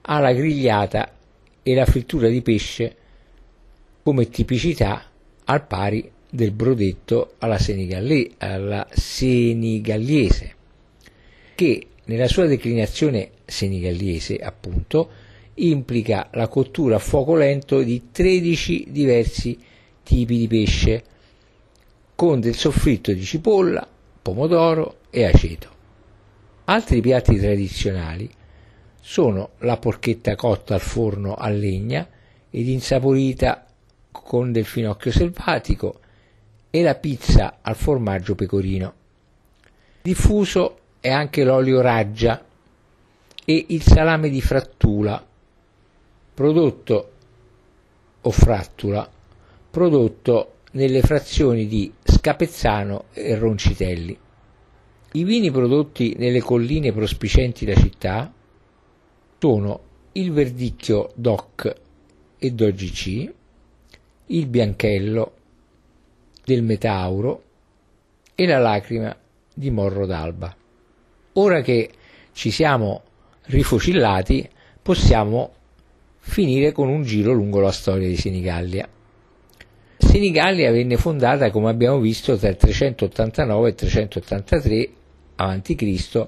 ha 0.02 0.20
la 0.20 0.32
grigliata 0.34 1.12
e 1.64 1.76
la 1.76 1.86
frittura 1.86 2.28
di 2.28 2.42
pesce 2.42 2.96
come 4.02 4.30
tipicità 4.30 5.09
al 5.50 5.66
pari 5.66 6.10
del 6.30 6.52
brodetto 6.52 7.34
alla, 7.40 7.58
senigalle, 7.58 8.32
alla 8.38 8.88
senigallese, 8.92 10.56
che 11.56 11.88
nella 12.06 12.28
sua 12.28 12.46
declinazione 12.46 13.32
senigallese, 13.46 14.38
appunto, 14.38 15.10
implica 15.56 16.30
la 16.34 16.48
cottura 16.48 16.98
a 16.98 17.00
fuoco 17.00 17.36
lento 17.36 17.82
di 17.82 18.10
13 18.12 18.88
diversi 18.90 19.58
tipi 20.04 20.38
di 20.38 20.48
pesce 20.48 21.04
con 22.16 22.40
del 22.40 22.56
soffritto 22.56 23.12
di 23.12 23.24
cipolla, 23.24 23.88
pomodoro 24.22 24.98
e 25.10 25.26
aceto. 25.26 25.78
Altri 26.66 27.02
piatti 27.02 27.38
tradizionali 27.38 28.30
sono 29.02 29.52
la 29.60 29.78
porchetta 29.78 30.36
cotta 30.36 30.76
al 30.76 30.82
forno 30.82 31.34
a 31.34 31.50
legna 31.50 32.08
ed 32.52 32.68
insaporita 32.68 33.69
con 34.22 34.52
del 34.52 34.66
finocchio 34.66 35.12
selvatico 35.12 36.00
e 36.70 36.82
la 36.82 36.96
pizza 36.96 37.58
al 37.62 37.76
formaggio 37.76 38.36
pecorino. 38.36 38.94
Diffuso 40.02 40.78
è 41.00 41.10
anche 41.10 41.44
l'olio 41.44 41.82
raggia 41.82 42.44
e 43.46 43.66
il 43.70 43.82
salame 43.82 44.30
di 44.30 44.42
frattula, 44.42 45.26
prodotto 46.34 47.12
o 48.22 48.32
frattula, 48.32 49.10
prodotto 49.72 50.54
nelle 50.72 51.02
frazioni 51.02 51.68
di 51.68 51.92
Scapezzano 52.04 53.06
e 53.14 53.36
Roncitelli. 53.36 54.18
I 55.14 55.24
vini 55.24 55.50
prodotti 55.50 56.16
nelle 56.18 56.42
colline 56.42 56.92
prospicenti 56.92 57.66
la 57.66 57.76
città 57.76 58.32
sono 59.40 59.82
il 60.12 60.32
Verdicchio 60.32 61.12
DOC 61.16 61.76
e 62.38 62.52
DOGC, 62.52 63.34
il 64.32 64.48
Bianchello 64.48 65.34
del 66.46 66.62
Metauro 66.62 67.44
e 68.36 68.46
la 68.46 68.60
Lacrima 68.60 69.16
di 69.54 69.70
Morro 69.72 70.06
d'Alba. 70.06 70.56
Ora 71.34 71.62
che 71.62 71.90
ci 72.34 72.52
siamo 72.52 73.04
rifocillati, 73.46 74.48
possiamo 74.82 75.54
finire 76.20 76.72
con 76.72 76.90
un 76.90 77.04
giro 77.04 77.34
lungo 77.34 77.60
la 77.60 77.72
storia 77.72 78.08
di 78.08 78.18
Senigallia. 78.18 78.88
Senigallia 79.98 80.72
venne 80.72 80.98
fondata, 80.98 81.50
come 81.52 81.70
abbiamo 81.70 82.00
visto, 82.00 82.38
tra 82.38 82.50
il 82.50 82.56
389 82.56 83.68
e 83.68 83.70
il 83.70 83.76
383 83.76 84.90
a.C. 85.36 86.28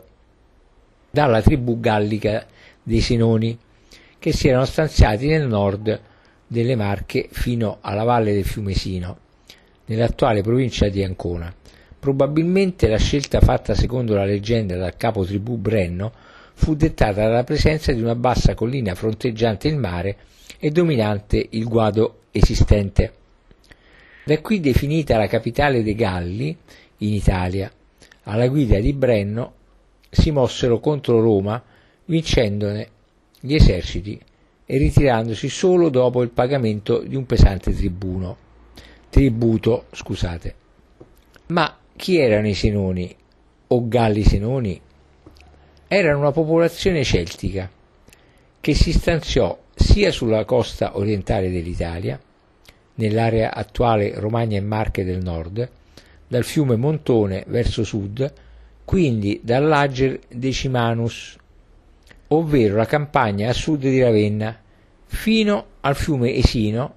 dalla 1.09 1.41
tribù 1.41 1.79
gallica 1.79 2.45
dei 2.81 2.99
Sinoni, 2.99 3.57
che 4.17 4.33
si 4.33 4.47
erano 4.47 4.65
stanziati 4.65 5.27
nel 5.27 5.47
nord 5.47 6.09
delle 6.51 6.75
Marche 6.75 7.29
fino 7.31 7.77
alla 7.79 8.03
valle 8.03 8.33
del 8.33 8.43
fiume 8.43 8.73
Sino, 8.73 9.19
nell'attuale 9.85 10.41
provincia 10.41 10.89
di 10.89 11.01
Ancona. 11.01 11.55
Probabilmente 11.97 12.89
la 12.89 12.97
scelta 12.97 13.39
fatta 13.39 13.73
secondo 13.73 14.15
la 14.15 14.25
leggenda 14.25 14.75
dal 14.75 14.97
capo 14.97 15.23
tribù 15.23 15.55
Brenno 15.55 16.11
fu 16.55 16.75
dettata 16.75 17.21
dalla 17.21 17.45
presenza 17.45 17.93
di 17.93 18.01
una 18.01 18.15
bassa 18.15 18.53
collina 18.53 18.95
fronteggiante 18.95 19.69
il 19.69 19.77
mare 19.77 20.17
e 20.59 20.71
dominante 20.71 21.47
il 21.51 21.63
guado 21.63 22.23
esistente. 22.31 23.13
Da 24.25 24.37
qui 24.41 24.59
definita 24.59 25.17
la 25.17 25.27
capitale 25.27 25.83
dei 25.83 25.95
Galli 25.95 26.57
in 26.97 27.13
Italia, 27.13 27.71
alla 28.23 28.49
guida 28.49 28.77
di 28.77 28.91
Brenno 28.91 29.53
si 30.09 30.31
mossero 30.31 30.81
contro 30.81 31.21
Roma 31.21 31.63
vincendone 32.03 32.89
gli 33.39 33.53
eserciti 33.53 34.21
e 34.71 34.77
ritirandosi 34.77 35.49
solo 35.49 35.89
dopo 35.89 36.21
il 36.21 36.29
pagamento 36.29 36.99
di 36.99 37.17
un 37.17 37.25
pesante 37.25 37.75
tribuno, 37.75 38.37
tributo. 39.09 39.87
Scusate. 39.91 40.55
Ma 41.47 41.77
chi 41.93 42.17
erano 42.17 42.47
i 42.47 42.53
Senoni 42.53 43.13
o 43.67 43.87
Galli 43.89 44.23
Senoni? 44.23 44.79
Erano 45.89 46.19
una 46.19 46.31
popolazione 46.31 47.03
celtica 47.03 47.69
che 48.61 48.73
si 48.73 48.93
stanziò 48.93 49.59
sia 49.75 50.09
sulla 50.09 50.45
costa 50.45 50.97
orientale 50.97 51.51
dell'Italia, 51.51 52.17
nell'area 52.95 53.53
attuale 53.53 54.17
Romagna 54.17 54.55
e 54.55 54.61
Marche 54.61 55.03
del 55.03 55.21
nord, 55.21 55.69
dal 56.29 56.45
fiume 56.45 56.77
Montone 56.77 57.43
verso 57.47 57.83
sud, 57.83 58.33
quindi 58.85 59.41
dall'Ager 59.43 60.17
Decimanus, 60.29 61.35
ovvero 62.33 62.75
la 62.75 62.85
campagna 62.85 63.49
a 63.49 63.53
sud 63.53 63.81
di 63.81 64.01
Ravenna, 64.01 64.59
fino 65.05 65.65
al 65.81 65.95
fiume 65.95 66.33
Esino, 66.33 66.95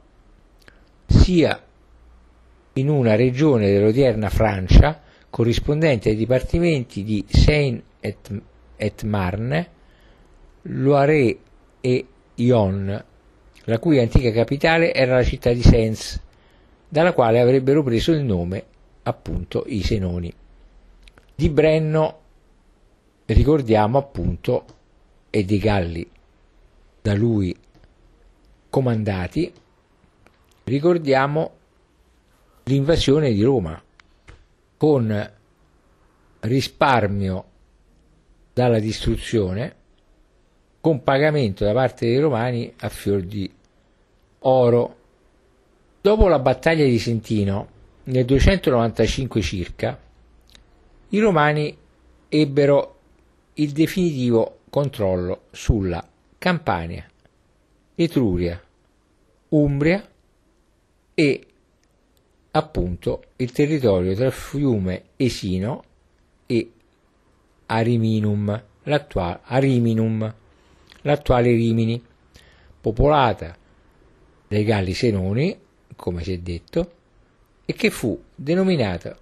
sia 1.06 1.60
in 2.74 2.88
una 2.88 3.14
regione 3.14 3.70
dell'odierna 3.70 4.28
Francia 4.28 5.00
corrispondente 5.30 6.10
ai 6.10 6.16
dipartimenti 6.16 7.02
di 7.02 7.24
Seine 7.28 7.82
et, 8.00 8.42
et 8.76 9.02
Marne, 9.02 9.68
Loire 10.62 11.38
e 11.80 12.06
Yonne, 12.36 13.04
la 13.64 13.78
cui 13.78 13.98
antica 13.98 14.30
capitale 14.30 14.94
era 14.94 15.16
la 15.16 15.24
città 15.24 15.52
di 15.52 15.62
Sens, 15.62 16.20
dalla 16.88 17.12
quale 17.12 17.40
avrebbero 17.40 17.82
preso 17.82 18.12
il 18.12 18.22
nome 18.22 18.64
appunto 19.02 19.64
i 19.66 19.82
Senoni. 19.82 20.32
Di 21.34 21.50
Brenno 21.50 22.20
ricordiamo 23.26 23.98
appunto 23.98 24.64
e 25.36 25.44
dei 25.44 25.58
Galli 25.58 26.08
da 27.02 27.12
lui 27.12 27.52
comandati, 28.70 29.52
ricordiamo 30.62 31.50
l'invasione 32.62 33.32
di 33.32 33.42
Roma 33.42 33.82
con 34.76 35.32
risparmio 36.38 37.44
dalla 38.52 38.78
distruzione, 38.78 39.74
con 40.80 41.02
pagamento 41.02 41.64
da 41.64 41.72
parte 41.72 42.06
dei 42.06 42.20
romani 42.20 42.72
a 42.78 42.88
fior 42.88 43.22
di 43.22 43.52
oro. 44.38 44.96
Dopo 46.00 46.28
la 46.28 46.38
battaglia 46.38 46.84
di 46.84 47.00
Sentino, 47.00 47.68
nel 48.04 48.24
295 48.24 49.40
circa, 49.40 49.98
i 51.08 51.18
romani 51.18 51.76
ebbero 52.28 52.98
il 53.54 53.72
definitivo 53.72 54.58
controllo 54.74 55.42
sulla 55.52 56.04
Campania, 56.36 57.08
Etruria, 57.94 58.60
Umbria 59.50 60.04
e 61.14 61.46
appunto 62.50 63.22
il 63.36 63.52
territorio 63.52 64.16
tra 64.16 64.26
il 64.26 64.32
fiume 64.32 65.10
Esino 65.14 65.84
e 66.46 66.72
Ariminum, 67.66 68.64
l'attuale, 68.82 69.38
Ariminum, 69.44 70.34
l'attuale 71.02 71.52
Rimini, 71.52 72.02
popolata 72.80 73.56
dai 74.48 74.64
Galli 74.64 74.92
Senoni, 74.92 75.56
come 75.94 76.24
si 76.24 76.32
è 76.32 76.38
detto, 76.38 76.92
e 77.64 77.74
che 77.74 77.90
fu 77.90 78.20
denominata 78.34 79.16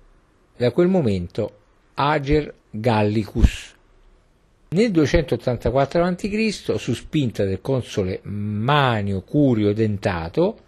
da 0.56 0.71
quel 0.71 0.88
momento 0.88 1.59
Ager 1.92 2.54
Gallicus. 2.71 3.80
Nel 4.73 4.91
284 4.91 6.02
a.C., 6.02 6.79
su 6.79 6.95
spinta 6.95 7.45
del 7.45 7.61
console 7.61 8.21
Manio 8.23 9.21
Curio 9.21 9.75
Dentato, 9.75 10.59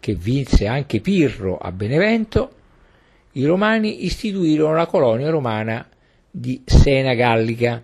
che 0.00 0.16
vinse 0.16 0.66
anche 0.66 1.00
Pirro 1.00 1.56
a 1.56 1.70
Benevento, 1.70 2.50
i 3.32 3.44
romani 3.44 4.04
istituirono 4.06 4.74
la 4.74 4.86
colonia 4.86 5.30
romana 5.30 5.88
di 6.28 6.62
Sena 6.64 7.14
Gallica, 7.14 7.80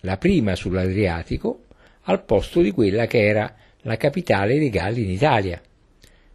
la 0.00 0.18
prima 0.18 0.54
sull'Adriatico, 0.54 1.60
al 2.02 2.22
posto 2.24 2.60
di 2.60 2.70
quella 2.70 3.06
che 3.06 3.24
era 3.24 3.54
la 3.80 3.96
capitale 3.96 4.58
dei 4.58 4.68
Galli 4.68 5.04
in 5.04 5.10
Italia, 5.10 5.58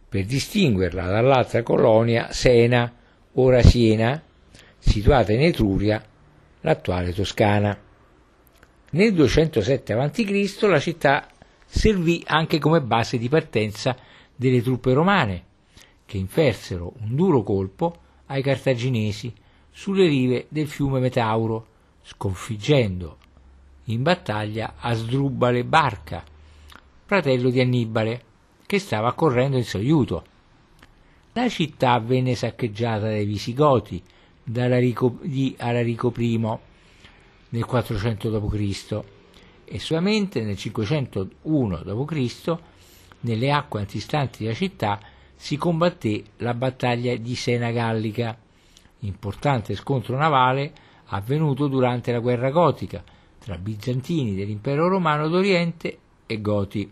per 0.08 0.24
distinguerla 0.24 1.06
dall'altra 1.06 1.62
colonia 1.62 2.32
Sena, 2.32 2.92
ora 3.34 3.62
Siena, 3.62 4.20
situata 4.78 5.32
in 5.32 5.42
Etruria, 5.42 6.02
l'attuale 6.62 7.12
Toscana. 7.12 7.90
Nel 8.94 9.14
207 9.14 9.94
a.C. 9.94 10.58
la 10.68 10.78
città 10.78 11.26
servì 11.64 12.22
anche 12.26 12.58
come 12.58 12.82
base 12.82 13.16
di 13.16 13.30
partenza 13.30 13.96
delle 14.36 14.60
truppe 14.60 14.92
romane, 14.92 15.44
che 16.04 16.18
infersero 16.18 16.92
un 17.00 17.14
duro 17.14 17.42
colpo 17.42 17.96
ai 18.26 18.42
cartaginesi 18.42 19.32
sulle 19.70 20.06
rive 20.06 20.44
del 20.50 20.68
fiume 20.68 21.00
Metauro, 21.00 21.66
sconfiggendo 22.02 23.16
in 23.84 24.02
battaglia 24.02 24.74
Asdrubale 24.76 25.64
Barca, 25.64 26.22
fratello 27.06 27.48
di 27.48 27.60
Annibale, 27.60 28.22
che 28.66 28.78
stava 28.78 29.14
correndo 29.14 29.56
in 29.56 29.64
suo 29.64 29.78
aiuto. 29.78 30.24
La 31.32 31.48
città 31.48 31.98
venne 31.98 32.34
saccheggiata 32.34 33.06
dai 33.06 33.24
Visigoti 33.24 34.02
da 34.42 34.64
Alarico, 34.64 35.18
I 35.22 35.56
nel 37.52 37.64
400 37.64 38.30
d.C. 38.30 39.00
e 39.64 39.78
solamente 39.78 40.42
nel 40.42 40.56
501 40.56 41.76
d.C. 41.76 42.56
nelle 43.20 43.52
acque 43.52 43.80
antistanti 43.80 44.42
della 44.42 44.54
città 44.54 45.00
si 45.34 45.56
combatté 45.56 46.22
la 46.38 46.54
battaglia 46.54 47.16
di 47.16 47.34
Sena 47.34 47.70
Gallica, 47.70 48.36
importante 49.00 49.74
scontro 49.74 50.16
navale 50.16 50.72
avvenuto 51.06 51.66
durante 51.66 52.12
la 52.12 52.20
guerra 52.20 52.50
gotica 52.50 53.02
tra 53.38 53.58
bizantini 53.58 54.34
dell'impero 54.34 54.88
romano 54.88 55.28
d'Oriente 55.28 55.98
e 56.26 56.40
Goti. 56.40 56.90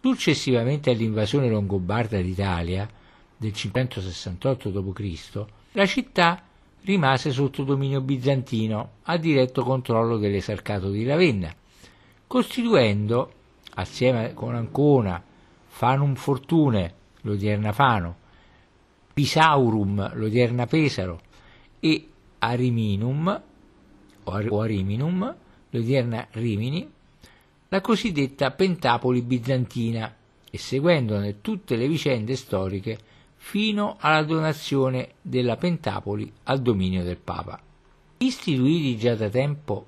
Successivamente 0.00 0.90
all'invasione 0.90 1.48
longobarda 1.48 2.20
d'Italia 2.20 2.88
del 3.36 3.52
568 3.52 4.70
d.C., 4.70 5.44
la 5.72 5.86
città 5.86 6.42
rimase 6.84 7.30
sotto 7.30 7.64
dominio 7.64 8.00
bizantino 8.00 8.90
a 9.02 9.16
diretto 9.16 9.62
controllo 9.62 10.18
dell'esarcato 10.18 10.90
di 10.90 11.04
Ravenna, 11.04 11.54
costituendo, 12.26 13.32
assieme 13.74 14.34
con 14.34 14.54
Ancona, 14.54 15.22
Fanum 15.66 16.14
Fortune, 16.14 16.94
l'odierna 17.22 17.72
Fano, 17.72 18.16
Pisaurum, 19.12 20.12
l'odierna 20.14 20.66
Pesaro, 20.66 21.20
e 21.80 22.08
Ariminum, 22.38 23.42
o 24.24 24.60
Ariminum, 24.60 25.36
l'odierna 25.70 26.26
Rimini, 26.32 26.90
la 27.68 27.80
cosiddetta 27.80 28.50
Pentapoli 28.50 29.22
bizantina 29.22 30.14
e 30.50 30.58
seguendone 30.58 31.40
tutte 31.40 31.76
le 31.76 31.88
vicende 31.88 32.36
storiche 32.36 32.98
fino 33.44 33.96
alla 34.00 34.22
donazione 34.22 35.16
della 35.20 35.56
Pentapoli 35.56 36.32
al 36.44 36.62
dominio 36.62 37.04
del 37.04 37.18
Papa. 37.18 37.60
Istituiti 38.16 38.96
già 38.96 39.14
da 39.14 39.28
tempo 39.28 39.84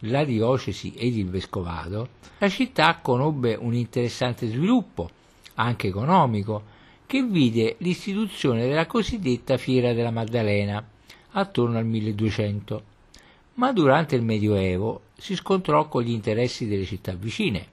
la 0.00 0.24
diocesi 0.24 0.94
ed 0.94 1.14
il 1.14 1.28
vescovado, 1.28 2.08
la 2.38 2.48
città 2.48 2.98
conobbe 3.02 3.56
un 3.56 3.74
interessante 3.74 4.48
sviluppo, 4.48 5.10
anche 5.56 5.88
economico, 5.88 6.62
che 7.04 7.22
vide 7.22 7.76
l'istituzione 7.80 8.66
della 8.66 8.86
cosiddetta 8.86 9.58
Fiera 9.58 9.92
della 9.92 10.10
Maddalena 10.10 10.82
attorno 11.32 11.76
al 11.76 11.84
1200, 11.84 12.82
ma 13.54 13.70
durante 13.72 14.16
il 14.16 14.22
Medioevo 14.22 15.02
si 15.18 15.36
scontrò 15.36 15.88
con 15.88 16.02
gli 16.02 16.10
interessi 16.10 16.66
delle 16.66 16.86
città 16.86 17.12
vicine, 17.12 17.66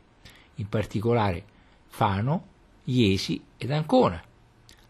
in 0.55 0.67
particolare 0.67 1.43
Fano, 1.87 2.47
Iesi 2.83 3.41
ed 3.57 3.71
Ancona, 3.71 4.21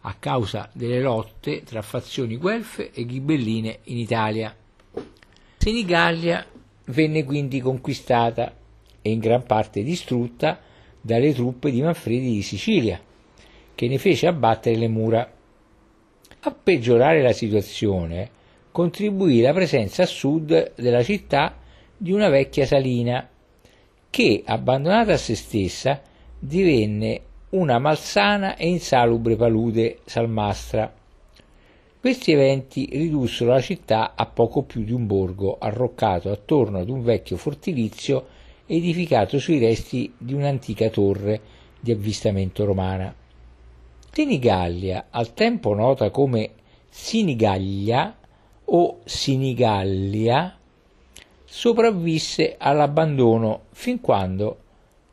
a 0.02 0.14
causa 0.18 0.68
delle 0.72 1.00
lotte 1.00 1.62
tra 1.62 1.82
fazioni 1.82 2.36
guelfe 2.36 2.90
e 2.92 3.04
ghibelline 3.04 3.78
in 3.84 3.98
Italia. 3.98 4.54
Senigallia 5.58 6.44
venne 6.86 7.24
quindi 7.24 7.60
conquistata 7.60 8.56
e 9.00 9.10
in 9.10 9.18
gran 9.18 9.44
parte 9.44 9.82
distrutta 9.82 10.60
dalle 11.00 11.32
truppe 11.32 11.70
di 11.70 11.82
Manfredi 11.82 12.32
di 12.32 12.42
Sicilia, 12.42 13.00
che 13.74 13.88
ne 13.88 13.98
fece 13.98 14.26
abbattere 14.26 14.76
le 14.76 14.88
mura. 14.88 15.32
A 16.44 16.50
peggiorare 16.50 17.22
la 17.22 17.32
situazione 17.32 18.30
contribuì 18.72 19.40
la 19.40 19.52
presenza 19.52 20.02
a 20.02 20.06
sud 20.06 20.72
della 20.74 21.02
città 21.02 21.58
di 21.96 22.10
una 22.10 22.28
vecchia 22.28 22.66
salina, 22.66 23.28
che, 24.10 24.42
abbandonata 24.44 25.12
a 25.12 25.16
se 25.16 25.36
stessa, 25.36 26.02
divenne 26.38 27.20
una 27.52 27.78
malsana 27.78 28.56
e 28.56 28.66
insalubre 28.66 29.36
palude 29.36 29.98
salmastra. 30.06 30.90
Questi 32.00 32.32
eventi 32.32 32.88
ridussero 32.90 33.50
la 33.50 33.60
città 33.60 34.14
a 34.14 34.24
poco 34.24 34.62
più 34.62 34.82
di 34.82 34.92
un 34.92 35.06
borgo 35.06 35.58
arroccato 35.58 36.30
attorno 36.30 36.78
ad 36.78 36.88
un 36.88 37.02
vecchio 37.02 37.36
fortilizio 37.36 38.26
edificato 38.66 39.38
sui 39.38 39.58
resti 39.58 40.14
di 40.16 40.32
un'antica 40.32 40.88
torre 40.88 41.40
di 41.78 41.92
avvistamento 41.92 42.64
romana. 42.64 43.14
Senigallia, 44.10 45.06
al 45.10 45.34
tempo 45.34 45.74
nota 45.74 46.10
come 46.10 46.52
Sinigaglia 46.88 48.16
o 48.64 49.00
Sinigallia, 49.04 50.56
sopravvisse 51.44 52.56
all'abbandono 52.58 53.64
fin 53.72 54.00
quando 54.00 54.56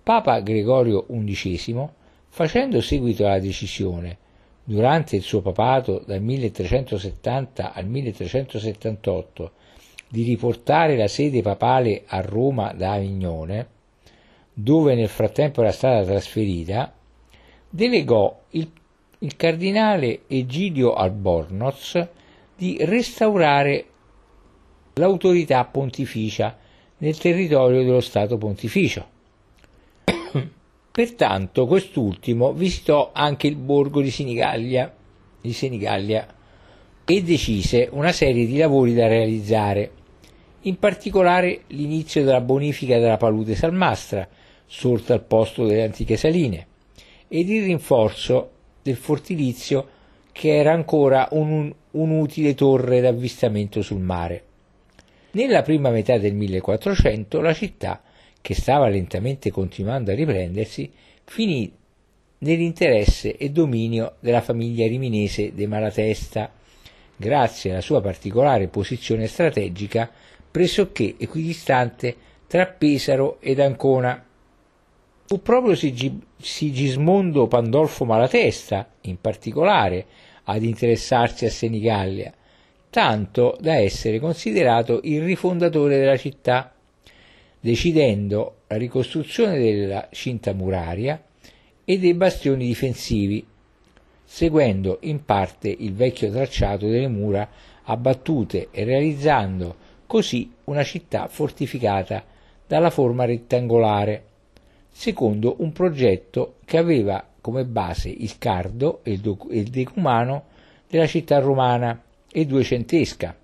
Papa 0.03 0.39
Gregorio 0.39 1.05
XI, 1.05 1.97
facendo 2.39 2.79
seguito 2.79 3.25
alla 3.25 3.37
decisione 3.39 4.17
durante 4.63 5.17
il 5.17 5.23
suo 5.23 5.41
papato 5.41 6.01
dal 6.07 6.21
1370 6.21 7.73
al 7.73 7.85
1378 7.85 9.51
di 10.07 10.23
riportare 10.23 10.95
la 10.95 11.09
sede 11.09 11.41
papale 11.41 12.03
a 12.07 12.21
Roma 12.21 12.71
da 12.71 12.93
Avignone, 12.93 13.67
dove 14.53 14.95
nel 14.95 15.09
frattempo 15.09 15.59
era 15.59 15.73
stata 15.73 16.05
trasferita, 16.05 16.93
delegò 17.69 18.43
il, 18.51 18.71
il 19.19 19.35
cardinale 19.35 20.21
Egidio 20.27 20.93
Albornoz 20.93 22.07
di 22.55 22.77
restaurare 22.85 23.85
l'autorità 24.93 25.65
pontificia 25.65 26.57
nel 26.99 27.17
territorio 27.17 27.83
dello 27.83 27.99
Stato 27.99 28.37
pontificio 28.37 29.17
Pertanto 30.99 31.65
quest'ultimo 31.65 32.51
visitò 32.51 33.11
anche 33.13 33.47
il 33.47 33.55
borgo 33.55 34.01
di 34.01 34.11
Senigallia, 34.11 34.93
di 35.39 35.53
Senigallia 35.53 36.27
e 37.05 37.23
decise 37.23 37.87
una 37.89 38.11
serie 38.11 38.45
di 38.45 38.57
lavori 38.57 38.93
da 38.93 39.07
realizzare, 39.07 39.91
in 40.63 40.77
particolare 40.77 41.61
l'inizio 41.67 42.25
della 42.25 42.41
bonifica 42.41 42.99
della 42.99 43.15
palude 43.15 43.55
salmastra, 43.55 44.27
sorta 44.65 45.13
al 45.13 45.23
posto 45.23 45.65
delle 45.65 45.85
antiche 45.85 46.17
saline, 46.17 46.67
ed 47.29 47.47
il 47.47 47.63
rinforzo 47.63 48.49
del 48.83 48.97
fortilizio 48.97 49.87
che 50.33 50.53
era 50.53 50.73
ancora 50.73 51.29
un, 51.31 51.73
un'utile 51.91 52.55
torre 52.55 52.99
d'avvistamento 52.99 53.81
sul 53.81 54.01
mare. 54.01 54.43
Nella 55.31 55.61
prima 55.61 55.91
metà 55.91 56.17
del 56.17 56.33
1400 56.33 57.39
la 57.39 57.53
città 57.53 58.01
che 58.41 58.53
stava 58.53 58.87
lentamente 58.87 59.51
continuando 59.51 60.11
a 60.11 60.15
riprendersi, 60.15 60.91
finì 61.23 61.71
nell'interesse 62.39 63.35
e 63.35 63.49
dominio 63.49 64.15
della 64.19 64.41
famiglia 64.41 64.87
riminese 64.87 65.53
de 65.53 65.67
Malatesta, 65.67 66.51
grazie 67.15 67.71
alla 67.71 67.81
sua 67.81 68.01
particolare 68.01 68.67
posizione 68.67 69.27
strategica 69.27 70.09
pressoché 70.49 71.15
equidistante 71.17 72.15
tra 72.47 72.65
Pesaro 72.65 73.37
ed 73.41 73.59
Ancona. 73.59 74.25
Fu 75.25 75.41
proprio 75.41 75.75
Sigismondo 75.75 77.47
Pandolfo 77.47 78.05
Malatesta, 78.05 78.89
in 79.01 79.21
particolare, 79.21 80.05
ad 80.45 80.63
interessarsi 80.63 81.45
a 81.45 81.51
Senigallia, 81.51 82.33
tanto 82.89 83.55
da 83.59 83.75
essere 83.75 84.19
considerato 84.19 85.01
il 85.03 85.21
rifondatore 85.21 85.99
della 85.99 86.17
città 86.17 86.73
decidendo 87.59 88.61
la 88.67 88.77
ricostruzione 88.77 89.59
della 89.59 90.07
cinta 90.11 90.53
muraria 90.53 91.21
e 91.83 91.99
dei 91.99 92.13
bastioni 92.13 92.67
difensivi, 92.67 93.45
seguendo 94.23 94.99
in 95.01 95.25
parte 95.25 95.69
il 95.69 95.93
vecchio 95.93 96.31
tracciato 96.31 96.87
delle 96.87 97.07
mura 97.07 97.49
abbattute 97.83 98.67
e 98.71 98.83
realizzando 98.83 99.75
così 100.05 100.51
una 100.65 100.83
città 100.83 101.27
fortificata 101.27 102.23
dalla 102.65 102.91
forma 102.91 103.25
rettangolare, 103.25 104.25
secondo 104.91 105.55
un 105.59 105.71
progetto 105.71 106.57
che 106.65 106.77
aveva 106.77 107.25
come 107.41 107.65
base 107.65 108.09
il 108.09 108.37
cardo 108.37 108.99
e 109.03 109.13
il, 109.13 109.69
decumano 109.69 110.45
della 110.87 111.07
città 111.07 111.39
romana 111.39 112.01
e 112.31 112.45
duecentesca, 112.45 113.35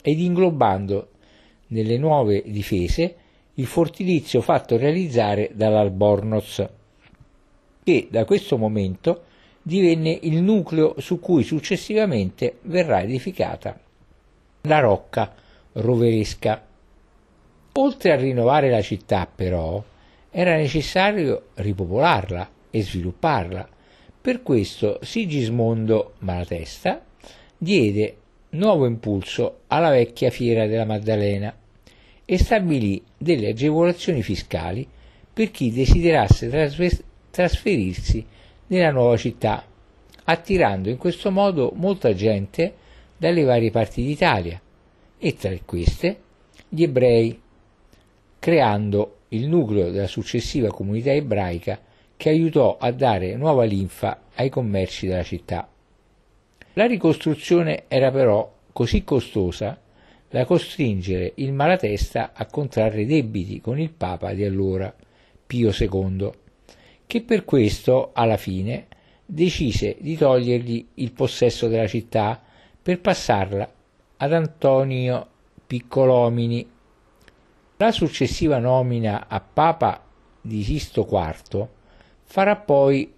ed 0.00 0.18
inglobando 0.18 1.10
nelle 1.68 1.98
nuove 1.98 2.42
difese 2.46 3.16
il 3.58 3.66
fortilizio 3.66 4.40
fatto 4.40 4.76
realizzare 4.76 5.50
dall'Albornoz, 5.52 6.68
che 7.82 8.08
da 8.10 8.24
questo 8.24 8.56
momento 8.56 9.24
divenne 9.62 10.16
il 10.22 10.40
nucleo 10.42 10.94
su 10.98 11.18
cui 11.18 11.42
successivamente 11.42 12.58
verrà 12.62 13.02
edificata 13.02 13.78
la 14.62 14.78
rocca 14.78 15.34
roveresca. 15.72 16.64
Oltre 17.72 18.12
a 18.12 18.16
rinnovare 18.16 18.70
la 18.70 18.82
città, 18.82 19.28
però, 19.32 19.82
era 20.30 20.56
necessario 20.56 21.48
ripopolarla 21.54 22.50
e 22.70 22.82
svilupparla. 22.82 23.68
Per 24.20 24.42
questo 24.42 24.98
Sigismondo 25.02 26.14
Malatesta 26.18 27.04
diede 27.56 28.16
nuovo 28.50 28.86
impulso 28.86 29.60
alla 29.66 29.90
vecchia 29.90 30.30
fiera 30.30 30.66
della 30.66 30.84
Maddalena 30.84 31.54
e 32.30 32.36
stabilì 32.36 33.02
delle 33.16 33.48
agevolazioni 33.48 34.22
fiscali 34.22 34.86
per 35.32 35.50
chi 35.50 35.72
desiderasse 35.72 36.50
trasferirsi 37.30 38.22
nella 38.66 38.90
nuova 38.90 39.16
città, 39.16 39.64
attirando 40.24 40.90
in 40.90 40.98
questo 40.98 41.30
modo 41.30 41.72
molta 41.74 42.12
gente 42.12 42.74
dalle 43.16 43.44
varie 43.44 43.70
parti 43.70 44.04
d'Italia 44.04 44.60
e 45.16 45.36
tra 45.36 45.56
queste 45.64 46.20
gli 46.68 46.82
ebrei, 46.82 47.40
creando 48.38 49.20
il 49.28 49.48
nucleo 49.48 49.90
della 49.90 50.06
successiva 50.06 50.68
comunità 50.68 51.10
ebraica 51.10 51.80
che 52.14 52.28
aiutò 52.28 52.76
a 52.78 52.90
dare 52.90 53.36
nuova 53.36 53.64
linfa 53.64 54.24
ai 54.34 54.50
commerci 54.50 55.06
della 55.06 55.22
città. 55.22 55.66
La 56.74 56.84
ricostruzione 56.84 57.84
era 57.88 58.10
però 58.10 58.52
così 58.70 59.02
costosa 59.02 59.80
da 60.30 60.44
costringere 60.44 61.32
il 61.36 61.52
Malatesta 61.52 62.32
a 62.34 62.46
contrarre 62.46 63.06
debiti 63.06 63.60
con 63.60 63.78
il 63.80 63.90
Papa 63.90 64.34
di 64.34 64.44
allora, 64.44 64.94
Pio 65.46 65.70
II, 65.70 66.30
che 67.06 67.22
per 67.22 67.44
questo, 67.44 68.10
alla 68.12 68.36
fine, 68.36 68.86
decise 69.24 69.96
di 70.00 70.16
togliergli 70.16 70.86
il 70.94 71.12
possesso 71.12 71.68
della 71.68 71.86
città 71.86 72.40
per 72.80 73.00
passarla 73.00 73.72
ad 74.18 74.32
Antonio 74.32 75.26
Piccolomini. 75.66 76.68
La 77.76 77.92
successiva 77.92 78.58
nomina 78.58 79.28
a 79.28 79.40
Papa 79.40 80.04
di 80.40 80.62
Sisto 80.62 81.06
IV 81.10 81.66
farà 82.22 82.56
poi 82.56 83.12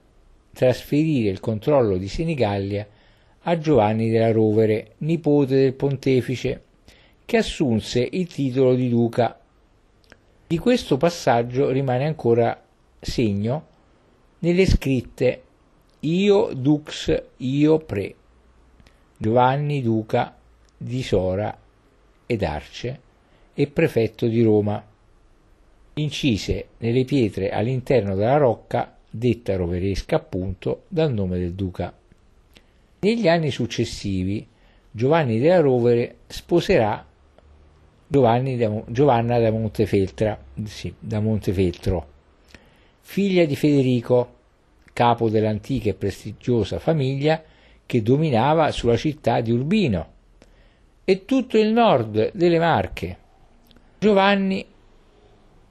trasferire 0.53 1.31
il 1.31 1.41
controllo 1.41 1.97
di 1.97 2.09
Senigallia 2.09 2.87
a 3.43 3.59
Giovanni 3.59 4.11
della 4.11 4.33
Rovere, 4.33 4.93
nipote 4.99 5.55
del 5.57 5.75
pontefice, 5.75 6.63
che 7.31 7.37
assunse 7.37 8.09
il 8.11 8.27
titolo 8.27 8.75
di 8.75 8.89
duca. 8.89 9.39
Di 10.49 10.59
questo 10.59 10.97
passaggio 10.97 11.71
rimane 11.71 12.05
ancora 12.05 12.61
segno 12.99 13.67
nelle 14.41 14.67
scritte 14.67 15.43
Io 16.01 16.51
dux 16.53 17.23
io 17.37 17.79
pre 17.79 18.15
Giovanni 19.17 19.81
duca 19.81 20.37
di 20.77 21.05
Sora 21.05 21.57
ed 22.27 22.43
Arce 22.43 23.01
e 23.55 23.67
prefetto 23.69 24.27
di 24.27 24.43
Roma, 24.43 24.85
incise 25.95 26.67
nelle 26.79 27.05
pietre 27.05 27.51
all'interno 27.51 28.17
della 28.17 28.39
rocca 28.39 28.97
detta 29.09 29.55
roveresca 29.55 30.17
appunto 30.17 30.83
dal 30.89 31.13
nome 31.13 31.39
del 31.39 31.53
duca. 31.53 31.97
Negli 32.99 33.29
anni 33.29 33.53
successivi 33.53 34.45
Giovanni 34.91 35.39
della 35.39 35.61
Rovere 35.61 36.17
sposerà 36.27 37.07
da, 38.11 38.83
Giovanna 38.89 39.39
da 39.39 39.51
Montefeltra, 39.53 40.37
sì, 40.65 40.93
da 40.99 41.21
Montefeltro, 41.21 42.09
figlia 43.01 43.45
di 43.45 43.55
Federico, 43.55 44.39
capo 44.93 45.31
dell'antica 45.31 45.91
e 45.91 45.95
prestigiosa 45.95 46.81
famiglia 46.81 47.41
che 47.87 48.03
dominava 48.03 48.73
sulla 48.73 48.97
città 48.97 49.41
di 49.41 49.53
Urbino 49.53 50.09
e 51.05 51.25
tutto 51.25 51.57
il 51.57 51.73
nord 51.73 52.33
delle 52.35 52.59
Marche. 52.59 53.19
Giovanni 53.99 54.67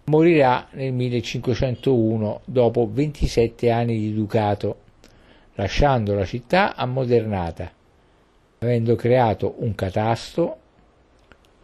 morirà 0.06 0.68
nel 0.72 0.94
1501 0.94 2.42
dopo 2.46 2.90
27 2.90 3.70
anni 3.70 4.00
di 4.00 4.14
ducato, 4.14 4.78
lasciando 5.56 6.14
la 6.14 6.26
città 6.26 6.76
ammodernata, 6.76 7.70
avendo 8.60 8.96
creato 8.96 9.56
un 9.58 9.76
catasto 9.76 10.58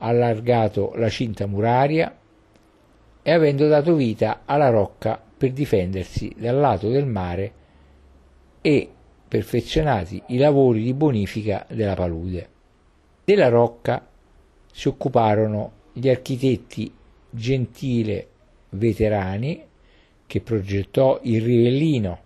allargato 0.06 0.94
la 0.96 1.10
cinta 1.10 1.48
muraria 1.48 2.16
e 3.22 3.32
avendo 3.32 3.68
dato 3.68 3.96
vita 3.96 4.42
alla 4.46 4.70
rocca 4.70 5.20
per 5.38 5.52
difendersi 5.52 6.34
dal 6.38 6.58
lato 6.58 6.90
del 6.90 7.06
mare 7.06 7.52
e 8.62 8.90
perfezionati 9.28 10.22
i 10.28 10.38
lavori 10.38 10.84
di 10.84 10.94
bonifica 10.94 11.66
della 11.70 11.96
palude. 11.96 12.50
Della 13.24 13.50
rocca 13.50 14.08
si 14.72 14.88
occuparono 14.88 15.72
gli 15.94 16.08
architetti 16.08 16.94
Gentile 17.30 18.28
Veterani, 18.70 19.64
che 20.28 20.42
progettò 20.42 21.20
il 21.24 21.42
rivellino, 21.42 22.20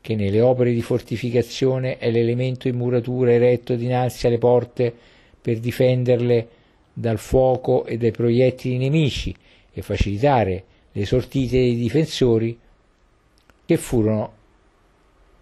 che 0.00 0.14
nelle 0.14 0.40
opere 0.40 0.72
di 0.72 0.82
fortificazione 0.82 1.98
è 1.98 2.10
l'elemento 2.10 2.68
in 2.68 2.76
muratura 2.76 3.32
eretto 3.32 3.74
dinanzi 3.74 4.26
alle 4.26 4.38
porte 4.38 4.94
per 5.40 5.58
difenderle 5.58 6.48
dal 6.98 7.18
fuoco 7.18 7.84
e 7.84 7.98
dai 7.98 8.10
proiettili 8.10 8.78
nemici 8.78 9.34
e 9.70 9.82
facilitare 9.82 10.64
le 10.92 11.04
sortite 11.04 11.58
dei 11.58 11.76
difensori 11.76 12.58
che 13.66 13.76
furono 13.76 14.32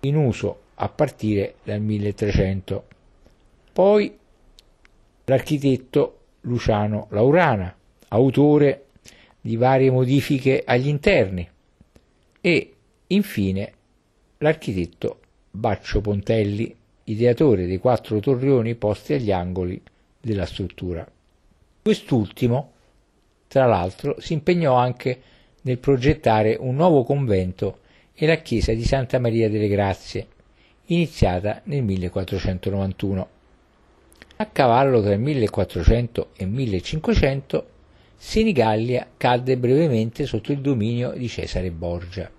in 0.01 0.17
uso 0.17 0.63
a 0.75 0.89
partire 0.89 1.55
dal 1.63 1.81
1300. 1.81 2.85
Poi 3.73 4.19
l'architetto 5.27 6.19
Luciano 6.41 7.07
Laurana, 7.11 7.73
autore 8.09 8.87
di 9.41 9.55
varie 9.57 9.93
modifiche 9.93 10.65
agli 10.67 10.89
interni, 10.89 11.49
e 12.41 12.75
infine 13.07 13.73
l'architetto 14.39 15.21
Baccio 15.53 16.01
Pontelli, 16.01 16.75
ideatore 17.05 17.67
dei 17.67 17.79
quattro 17.79 18.19
torrioni 18.19 18.75
posti 18.75 19.13
agli 19.13 19.31
angoli 19.31 19.81
della 20.21 20.47
struttura. 20.47 21.09
Quest'ultimo, 21.85 22.71
tra 23.47 23.67
l'altro, 23.67 24.19
si 24.19 24.33
impegnò 24.33 24.75
anche 24.75 25.21
nel 25.65 25.77
progettare 25.77 26.57
un 26.59 26.77
nuovo 26.77 27.05
convento 27.05 27.81
e 28.15 28.25
la 28.27 28.37
chiesa 28.37 28.73
di 28.73 28.85
Santa 28.85 29.19
Maria 29.19 29.51
delle 29.51 29.69
Grazie, 29.69 30.29
iniziata 30.87 31.61
nel 31.65 31.83
1491. 31.83 33.29
A 34.37 34.47
cavallo 34.47 35.03
tra 35.03 35.13
il 35.13 35.21
1400 35.21 36.31
e 36.35 36.45
il 36.45 36.51
1500 36.53 37.67
Senigallia 38.17 39.07
cadde 39.19 39.59
brevemente 39.59 40.25
sotto 40.25 40.53
il 40.53 40.63
dominio 40.63 41.11
di 41.11 41.29
Cesare 41.29 41.71
Borgia, 41.71 42.31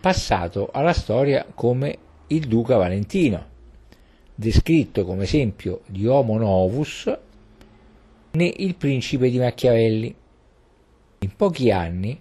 passato 0.00 0.70
alla 0.72 0.92
storia 0.92 1.46
come 1.54 1.96
il 2.26 2.48
duca 2.48 2.76
Valentino, 2.76 3.46
descritto 4.34 5.04
come 5.04 5.22
esempio 5.22 5.82
di 5.86 6.08
homo 6.08 6.36
novus 6.38 7.08
né 8.34 8.52
il 8.56 8.74
principe 8.74 9.30
di 9.30 9.38
Machiavelli. 9.38 10.14
In 11.18 11.36
pochi 11.36 11.70
anni, 11.70 12.20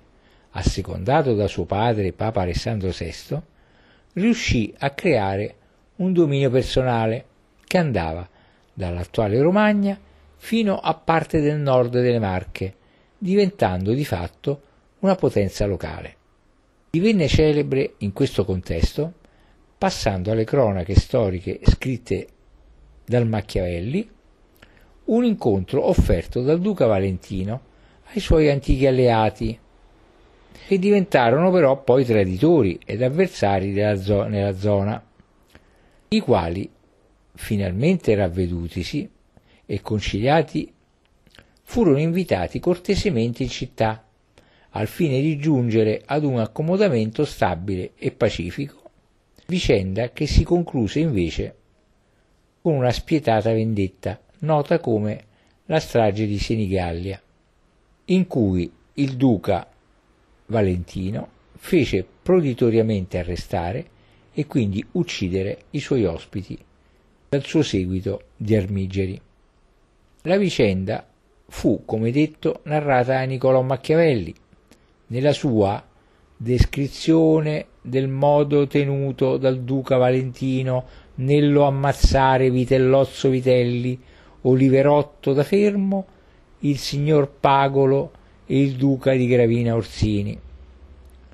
assecondato 0.51 1.33
da 1.33 1.47
suo 1.47 1.65
padre 1.65 2.13
Papa 2.13 2.41
Alessandro 2.41 2.89
VI, 2.89 3.41
riuscì 4.13 4.73
a 4.77 4.91
creare 4.91 5.55
un 5.97 6.13
dominio 6.13 6.49
personale 6.49 7.25
che 7.65 7.77
andava 7.77 8.27
dall'attuale 8.73 9.41
Romagna 9.41 9.99
fino 10.35 10.77
a 10.77 10.93
parte 10.93 11.41
del 11.41 11.57
nord 11.57 11.91
delle 11.91 12.19
Marche, 12.19 12.75
diventando 13.17 13.93
di 13.93 14.05
fatto 14.05 14.61
una 14.99 15.15
potenza 15.15 15.65
locale. 15.65 16.17
Divenne 16.91 17.27
celebre 17.27 17.95
in 17.99 18.13
questo 18.13 18.45
contesto, 18.45 19.13
passando 19.77 20.31
alle 20.31 20.43
cronache 20.43 20.95
storiche 20.95 21.59
scritte 21.63 22.27
dal 23.05 23.27
Machiavelli, 23.27 24.07
un 25.05 25.25
incontro 25.25 25.87
offerto 25.87 26.41
dal 26.41 26.61
duca 26.61 26.85
Valentino 26.85 27.71
ai 28.13 28.19
suoi 28.19 28.49
antichi 28.49 28.87
alleati, 28.87 29.57
che 30.67 30.79
diventarono 30.79 31.51
però 31.51 31.81
poi 31.83 32.05
traditori 32.05 32.79
ed 32.85 33.01
avversari 33.01 33.73
zo- 33.97 34.27
nella 34.27 34.55
zona, 34.55 35.03
i 36.09 36.19
quali 36.19 36.69
finalmente 37.35 38.15
ravvedutisi 38.15 39.09
e 39.65 39.81
conciliati, 39.81 40.71
furono 41.63 41.99
invitati 41.99 42.59
cortesemente 42.59 43.43
in 43.43 43.49
città, 43.49 44.05
al 44.75 44.87
fine 44.87 45.21
di 45.21 45.37
giungere 45.37 46.01
ad 46.05 46.23
un 46.23 46.39
accomodamento 46.39 47.25
stabile 47.25 47.91
e 47.95 48.11
pacifico, 48.11 48.81
vicenda 49.47 50.11
che 50.11 50.27
si 50.27 50.43
concluse 50.43 50.99
invece 50.99 51.55
con 52.61 52.75
una 52.75 52.91
spietata 52.91 53.51
vendetta, 53.51 54.19
nota 54.43 54.79
come 54.79 55.25
la 55.65 55.79
strage 55.79 56.25
di 56.25 56.37
Senigallia, 56.37 57.21
in 58.05 58.27
cui 58.27 58.71
il 58.93 59.15
duca 59.15 59.67
Valentino 60.47 61.29
fece 61.55 62.05
proditoriamente 62.21 63.17
arrestare 63.17 63.85
e 64.33 64.45
quindi 64.45 64.85
uccidere 64.91 65.63
i 65.71 65.79
suoi 65.79 66.05
ospiti 66.05 66.57
dal 67.29 67.43
suo 67.43 67.63
seguito 67.63 68.23
di 68.35 68.55
armigeri. 68.55 69.19
La 70.23 70.37
vicenda 70.37 71.05
fu, 71.47 71.83
come 71.85 72.11
detto, 72.11 72.61
narrata 72.63 73.13
da 73.13 73.23
Niccolò 73.23 73.61
Machiavelli 73.61 74.33
nella 75.07 75.33
sua 75.33 75.83
descrizione 76.35 77.67
del 77.81 78.07
modo 78.07 78.67
tenuto 78.67 79.37
dal 79.37 79.61
duca 79.61 79.97
Valentino 79.97 80.85
nello 81.15 81.63
ammazzare 81.63 82.49
Vitellozzo 82.49 83.29
Vitelli, 83.29 83.99
Oliverotto 84.43 85.33
da 85.33 85.43
Fermo, 85.43 86.05
il 86.59 86.77
signor 86.77 87.29
Pagolo 87.39 88.11
e 88.45 88.61
il 88.61 88.75
duca 88.75 89.13
di 89.13 89.27
Gravina 89.27 89.75
Orsini, 89.75 90.37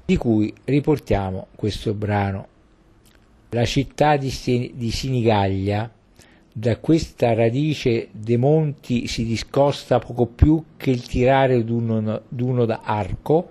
di 0.06 0.18
cui 0.18 0.54
riportiamo 0.66 1.48
questo 1.56 1.94
brano. 1.94 2.48
La 3.50 3.66
città 3.66 4.16
di, 4.18 4.30
Sinigaglia, 4.30 5.92
da 6.52 6.78
questa 6.78 7.34
radice 7.34 8.10
dei 8.12 8.38
monti 8.38 9.08
si 9.08 9.26
discosta 9.26 10.00
poco 10.00 10.28
più 10.28 10.64
che 10.78 10.92
il 10.92 11.06
tirare 11.08 11.64
d'uno, 11.64 12.22
d'uno 12.28 12.66
da 12.66 12.82
arco 12.84 13.50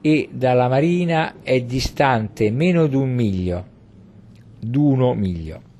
e 0.00 0.28
dalla 0.30 0.68
marina 0.68 1.36
è 1.42 1.62
distante 1.62 2.50
meno 2.50 2.86
d'un 2.86 3.14
miglio, 3.14 3.64
d'uno 4.58 5.14
miglio. 5.14 5.72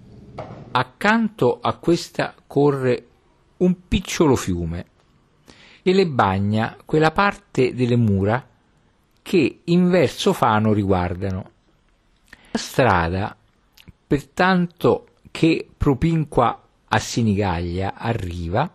Accanto 0.77 1.61
a 1.61 1.75
questa 1.75 2.35
corre 2.49 3.07
un 3.59 3.87
piccolo 3.87 4.35
fiume 4.35 4.87
e 5.85 5.93
le 5.93 6.05
bagna 6.09 6.77
quella 6.85 7.13
parte 7.13 7.75
delle 7.75 7.95
mura 7.95 8.45
che 9.23 9.61
in 9.63 9.89
verso 9.89 10.33
Fano 10.33 10.73
riguardano. 10.73 11.51
La 12.51 12.59
strada, 12.59 13.37
pertanto 14.05 15.11
che 15.31 15.69
propinqua 15.77 16.61
a 16.89 16.99
Sinigaglia 16.99 17.95
arriva, 17.95 18.69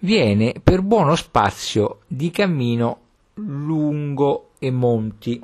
viene 0.00 0.54
per 0.60 0.82
buono 0.82 1.14
spazio 1.14 2.00
di 2.08 2.32
cammino 2.32 3.00
lungo 3.34 4.54
e 4.58 4.72
monti 4.72 5.40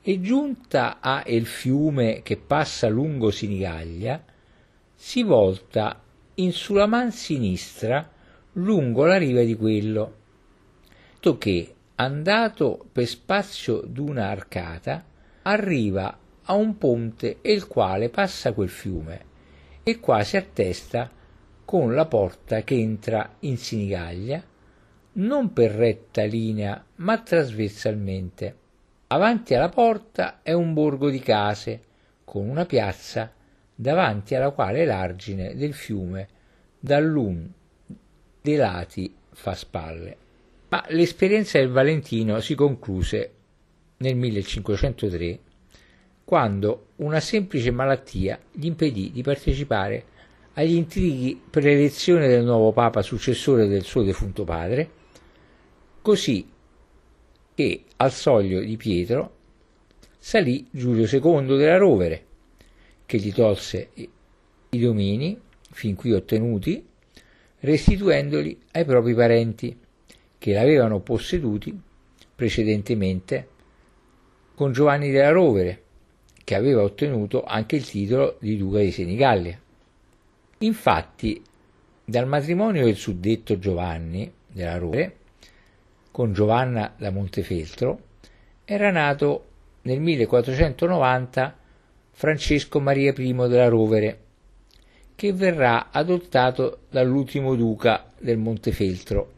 e 0.00 0.20
giunta 0.22 0.96
a 0.98 1.22
il 1.26 1.44
fiume 1.44 2.22
che 2.22 2.38
passa 2.38 2.88
lungo 2.88 3.30
Sinigaglia 3.30 4.30
si 5.04 5.24
volta 5.24 6.00
in 6.36 6.52
sulla 6.52 6.86
man 6.86 7.10
sinistra 7.10 8.08
lungo 8.52 9.04
la 9.04 9.16
riva 9.16 9.42
di 9.42 9.56
quello, 9.56 10.14
che 11.38 11.74
andato 11.96 12.86
per 12.92 13.08
spazio 13.08 13.82
d'una 13.84 14.28
arcata 14.28 15.04
arriva 15.42 16.16
a 16.44 16.54
un 16.54 16.78
ponte 16.78 17.38
il 17.42 17.66
quale 17.66 18.10
passa 18.10 18.52
quel 18.52 18.68
fiume 18.68 19.24
e 19.82 19.98
quasi 19.98 20.36
attesta 20.36 21.10
con 21.64 21.96
la 21.96 22.06
porta 22.06 22.62
che 22.62 22.76
entra 22.76 23.34
in 23.40 23.58
Sinigaglia, 23.58 24.40
non 25.14 25.52
per 25.52 25.72
retta 25.72 26.22
linea 26.22 26.82
ma 26.96 27.18
trasversalmente. 27.18 28.56
Avanti 29.08 29.52
alla 29.52 29.68
porta 29.68 30.42
è 30.42 30.52
un 30.52 30.72
borgo 30.72 31.10
di 31.10 31.18
case 31.18 31.82
con 32.22 32.48
una 32.48 32.64
piazza 32.66 33.32
davanti 33.82 34.36
alla 34.36 34.50
quale 34.50 34.84
l'argine 34.84 35.56
del 35.56 35.74
fiume 35.74 36.28
dall'un 36.78 37.50
dei 38.40 38.56
lati 38.56 39.12
fa 39.32 39.54
spalle. 39.54 40.16
Ma 40.68 40.84
l'esperienza 40.88 41.58
del 41.58 41.68
Valentino 41.68 42.40
si 42.40 42.54
concluse 42.54 43.32
nel 43.98 44.16
1503 44.16 45.38
quando 46.24 46.86
una 46.96 47.20
semplice 47.20 47.70
malattia 47.72 48.38
gli 48.52 48.66
impedì 48.66 49.10
di 49.12 49.22
partecipare 49.22 50.04
agli 50.54 50.74
intrighi 50.74 51.40
per 51.50 51.64
l'elezione 51.64 52.28
del 52.28 52.44
nuovo 52.44 52.72
papa 52.72 53.02
successore 53.02 53.66
del 53.66 53.82
suo 53.82 54.02
defunto 54.02 54.44
padre, 54.44 54.90
così 56.00 56.48
che 57.54 57.84
al 57.96 58.12
soglio 58.12 58.60
di 58.60 58.76
Pietro 58.76 59.36
salì 60.18 60.66
Giulio 60.70 61.04
II 61.04 61.56
della 61.56 61.78
Rovere, 61.78 62.26
che 63.12 63.18
gli 63.18 63.30
tolse 63.34 63.90
i 63.94 64.78
domini 64.78 65.38
fin 65.70 65.94
qui 65.94 66.14
ottenuti, 66.14 66.82
restituendoli 67.58 68.58
ai 68.70 68.86
propri 68.86 69.14
parenti, 69.14 69.78
che 70.38 70.52
l'avevano 70.54 71.00
posseduti 71.00 71.78
precedentemente 72.34 73.48
con 74.54 74.72
Giovanni 74.72 75.10
della 75.10 75.28
Rovere, 75.28 75.82
che 76.42 76.54
aveva 76.54 76.80
ottenuto 76.80 77.44
anche 77.44 77.76
il 77.76 77.86
titolo 77.86 78.38
di 78.40 78.56
duca 78.56 78.78
di 78.78 78.90
Senigallia. 78.90 79.60
Infatti, 80.60 81.42
dal 82.02 82.26
matrimonio 82.26 82.86
del 82.86 82.96
suddetto 82.96 83.58
Giovanni 83.58 84.32
della 84.46 84.78
Rovere 84.78 85.16
con 86.10 86.32
Giovanna 86.32 86.94
da 86.96 87.10
Montefeltro 87.10 88.00
era 88.64 88.90
nato 88.90 89.44
nel 89.82 90.00
1490 90.00 91.60
Francesco 92.14 92.78
Maria 92.78 93.12
I 93.16 93.34
della 93.34 93.68
Rovere, 93.68 94.18
che 95.16 95.32
verrà 95.32 95.90
adottato 95.90 96.82
dall'ultimo 96.88 97.56
duca 97.56 98.12
del 98.20 98.38
Montefeltro, 98.38 99.32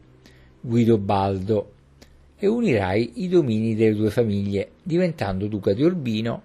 Guido 0.61 0.97
Baldo, 0.97 1.71
e 2.37 2.47
unirà 2.47 2.93
i 2.93 3.27
domini 3.27 3.75
delle 3.75 3.95
due 3.95 4.11
famiglie, 4.11 4.71
diventando 4.83 5.47
duca 5.47 5.73
di 5.73 5.81
Urbino 5.81 6.41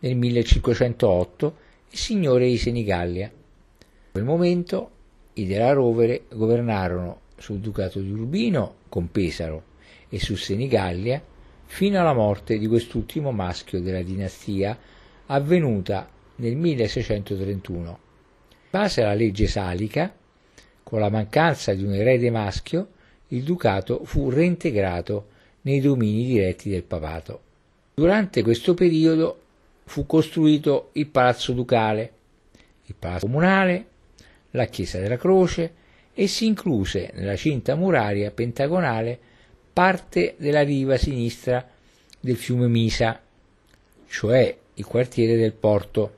nel 0.00 0.16
1508 0.16 1.56
e 1.90 1.96
signore 1.96 2.46
di 2.46 2.56
Senigallia. 2.56 3.26
In 3.26 4.12
quel 4.12 4.24
momento 4.24 4.90
i 5.34 5.46
della 5.46 5.72
Rovere 5.72 6.24
governarono 6.28 7.20
sul 7.36 7.58
ducato 7.58 8.00
di 8.00 8.10
Urbino 8.10 8.74
con 8.88 9.10
Pesaro 9.10 9.64
e 10.08 10.20
su 10.20 10.36
Senigallia 10.36 11.22
fino 11.64 11.98
alla 11.98 12.12
morte 12.12 12.58
di 12.58 12.66
quest'ultimo 12.66 13.32
maschio 13.32 13.80
della 13.80 14.02
dinastia 14.02 14.78
avvenuta 15.32 16.08
nel 16.36 16.56
1631. 16.56 17.98
In 18.50 18.56
base 18.70 19.02
alla 19.02 19.14
legge 19.14 19.46
salica, 19.46 20.14
con 20.82 21.00
la 21.00 21.10
mancanza 21.10 21.72
di 21.74 21.84
un 21.84 21.94
erede 21.94 22.30
maschio, 22.30 22.88
il 23.28 23.42
ducato 23.42 24.04
fu 24.04 24.30
reintegrato 24.30 25.28
nei 25.62 25.80
domini 25.80 26.24
diretti 26.24 26.68
del 26.68 26.82
papato. 26.82 27.42
Durante 27.94 28.42
questo 28.42 28.74
periodo 28.74 29.40
fu 29.84 30.06
costruito 30.06 30.90
il 30.92 31.06
palazzo 31.06 31.52
ducale, 31.52 32.12
il 32.86 32.94
palazzo 32.98 33.26
comunale, 33.26 33.86
la 34.52 34.64
chiesa 34.66 34.98
della 34.98 35.16
croce 35.16 35.74
e 36.12 36.26
si 36.26 36.46
incluse 36.46 37.12
nella 37.14 37.36
cinta 37.36 37.76
muraria 37.76 38.30
pentagonale 38.32 39.18
parte 39.72 40.34
della 40.38 40.62
riva 40.62 40.96
sinistra 40.96 41.68
del 42.18 42.36
fiume 42.36 42.66
Misa, 42.66 43.20
cioè 44.08 44.56
il 44.80 44.86
quartiere 44.86 45.36
del 45.36 45.52
porto. 45.52 46.16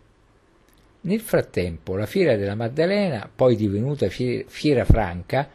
Nel 1.03 1.21
frattempo 1.21 1.97
la 1.97 2.07
fiera 2.07 2.37
della 2.37 2.55
Maddalena, 2.55 3.29
poi 3.35 3.57
divenuta 3.57 4.09
fiera 4.09 4.85
franca, 4.85 5.51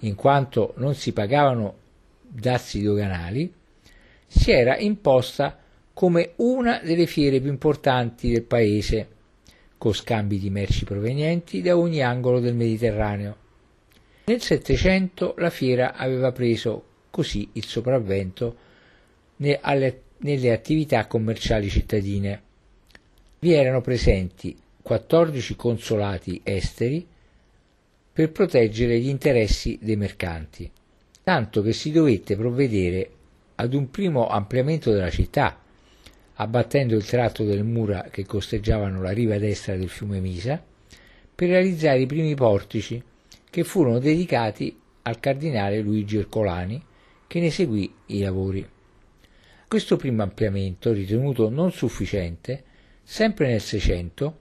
in 0.00 0.14
quanto 0.14 0.74
non 0.76 0.94
si 0.94 1.12
pagavano 1.12 1.74
dazi 2.20 2.82
doganali, 2.82 3.52
si 4.26 4.50
era 4.52 4.76
imposta 4.78 5.58
come 5.94 6.32
una 6.36 6.80
delle 6.82 7.06
fiere 7.06 7.40
più 7.40 7.50
importanti 7.50 8.30
del 8.30 8.42
paese, 8.42 9.08
con 9.78 9.94
scambi 9.94 10.38
di 10.38 10.50
merci 10.50 10.84
provenienti 10.84 11.62
da 11.62 11.76
ogni 11.76 12.02
angolo 12.02 12.38
del 12.38 12.54
Mediterraneo. 12.54 13.36
Nel 14.26 14.42
Settecento 14.42 15.34
la 15.38 15.50
fiera 15.50 15.94
aveva 15.94 16.30
preso 16.30 16.84
così 17.10 17.48
il 17.54 17.64
sopravvento 17.64 18.56
nelle 19.36 20.52
attività 20.52 21.06
commerciali 21.06 21.70
cittadine. 21.70 22.42
Vi 23.42 23.54
erano 23.54 23.80
presenti 23.80 24.54
14 24.82 25.56
consolati 25.56 26.42
esteri 26.44 27.06
per 28.12 28.32
proteggere 28.32 29.00
gli 29.00 29.08
interessi 29.08 29.78
dei 29.80 29.96
mercanti, 29.96 30.70
tanto 31.22 31.62
che 31.62 31.72
si 31.72 31.90
dovette 31.90 32.36
provvedere 32.36 33.10
ad 33.54 33.72
un 33.72 33.88
primo 33.88 34.28
ampliamento 34.28 34.92
della 34.92 35.08
città, 35.08 35.58
abbattendo 36.34 36.94
il 36.94 37.06
tratto 37.06 37.42
delle 37.44 37.62
mura 37.62 38.08
che 38.10 38.26
costeggiavano 38.26 39.00
la 39.00 39.12
riva 39.12 39.38
destra 39.38 39.74
del 39.74 39.88
fiume 39.88 40.20
Misa, 40.20 40.62
per 41.34 41.48
realizzare 41.48 42.00
i 42.00 42.06
primi 42.06 42.34
portici 42.34 43.02
che 43.48 43.64
furono 43.64 44.00
dedicati 44.00 44.78
al 45.00 45.18
cardinale 45.18 45.80
Luigi 45.80 46.18
Ercolani, 46.18 46.84
che 47.26 47.40
ne 47.40 47.50
seguì 47.50 47.90
i 48.08 48.20
lavori. 48.20 48.68
Questo 49.66 49.96
primo 49.96 50.22
ampliamento, 50.22 50.92
ritenuto 50.92 51.48
non 51.48 51.72
sufficiente, 51.72 52.64
sempre 53.02 53.48
nel 53.48 53.60
600, 53.60 54.38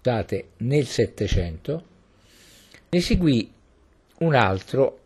date 0.00 0.48
nel 0.58 0.86
700, 0.86 1.84
ne 2.90 3.00
seguì 3.00 3.52
un 4.18 4.34
altro 4.34 4.98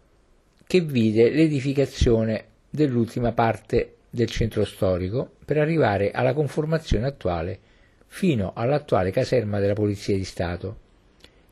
che 0.66 0.80
vide 0.80 1.30
l'edificazione 1.30 2.44
dell'ultima 2.70 3.32
parte 3.32 3.96
del 4.08 4.28
centro 4.28 4.64
storico 4.64 5.32
per 5.44 5.58
arrivare 5.58 6.10
alla 6.10 6.32
conformazione 6.32 7.06
attuale 7.06 7.58
fino 8.06 8.52
all'attuale 8.54 9.10
caserma 9.10 9.58
della 9.58 9.72
Polizia 9.72 10.16
di 10.16 10.24
Stato 10.24 10.78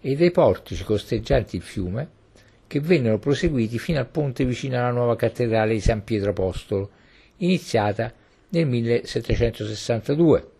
e 0.00 0.14
dei 0.14 0.30
portici 0.30 0.84
costeggianti 0.84 1.56
il 1.56 1.62
fiume 1.62 2.08
che 2.66 2.80
vennero 2.80 3.18
proseguiti 3.18 3.78
fino 3.78 3.98
al 3.98 4.06
ponte 4.06 4.44
vicino 4.44 4.76
alla 4.76 4.90
nuova 4.92 5.16
cattedrale 5.16 5.72
di 5.72 5.80
San 5.80 6.04
Pietro 6.04 6.30
Apostolo, 6.30 6.90
iniziata 7.38 8.12
nel 8.50 8.66
1762, 8.66 10.52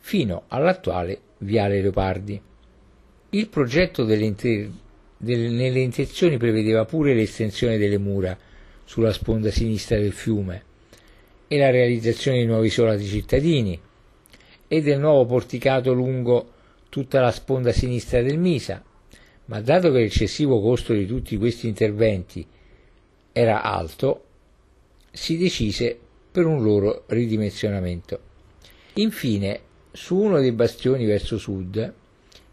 fino 0.00 0.44
all'attuale 0.48 1.20
Viale 1.38 1.80
Leopardi. 1.80 2.40
Il 3.30 3.48
progetto 3.48 4.04
delle, 4.04 4.24
inter... 4.24 4.70
delle... 5.16 5.48
nelle 5.48 5.80
intenzioni 5.80 6.36
prevedeva 6.36 6.84
pure 6.84 7.14
l'estensione 7.14 7.78
delle 7.78 7.98
mura 7.98 8.36
sulla 8.84 9.12
sponda 9.12 9.50
sinistra 9.50 9.98
del 9.98 10.12
fiume 10.12 10.64
e 11.46 11.58
la 11.58 11.70
realizzazione 11.70 12.38
di 12.38 12.46
nuovi 12.46 12.66
isolati 12.66 13.04
cittadini 13.04 13.80
e 14.66 14.82
del 14.82 14.98
nuovo 14.98 15.26
porticato 15.26 15.92
lungo 15.92 16.52
tutta 16.88 17.20
la 17.20 17.30
sponda 17.30 17.72
sinistra 17.72 18.20
del 18.20 18.38
Misa, 18.38 18.82
ma 19.46 19.60
dato 19.60 19.92
che 19.92 19.98
l'eccessivo 19.98 20.60
costo 20.60 20.92
di 20.92 21.06
tutti 21.06 21.36
questi 21.36 21.68
interventi 21.68 22.46
era 23.32 23.62
alto, 23.62 24.24
si 25.12 25.36
decise 25.36 25.98
per 26.30 26.46
un 26.46 26.62
loro 26.62 27.04
ridimensionamento. 27.06 28.20
Infine, 28.94 29.60
su 29.92 30.16
uno 30.16 30.40
dei 30.40 30.52
bastioni 30.52 31.04
verso 31.04 31.38
sud, 31.38 31.92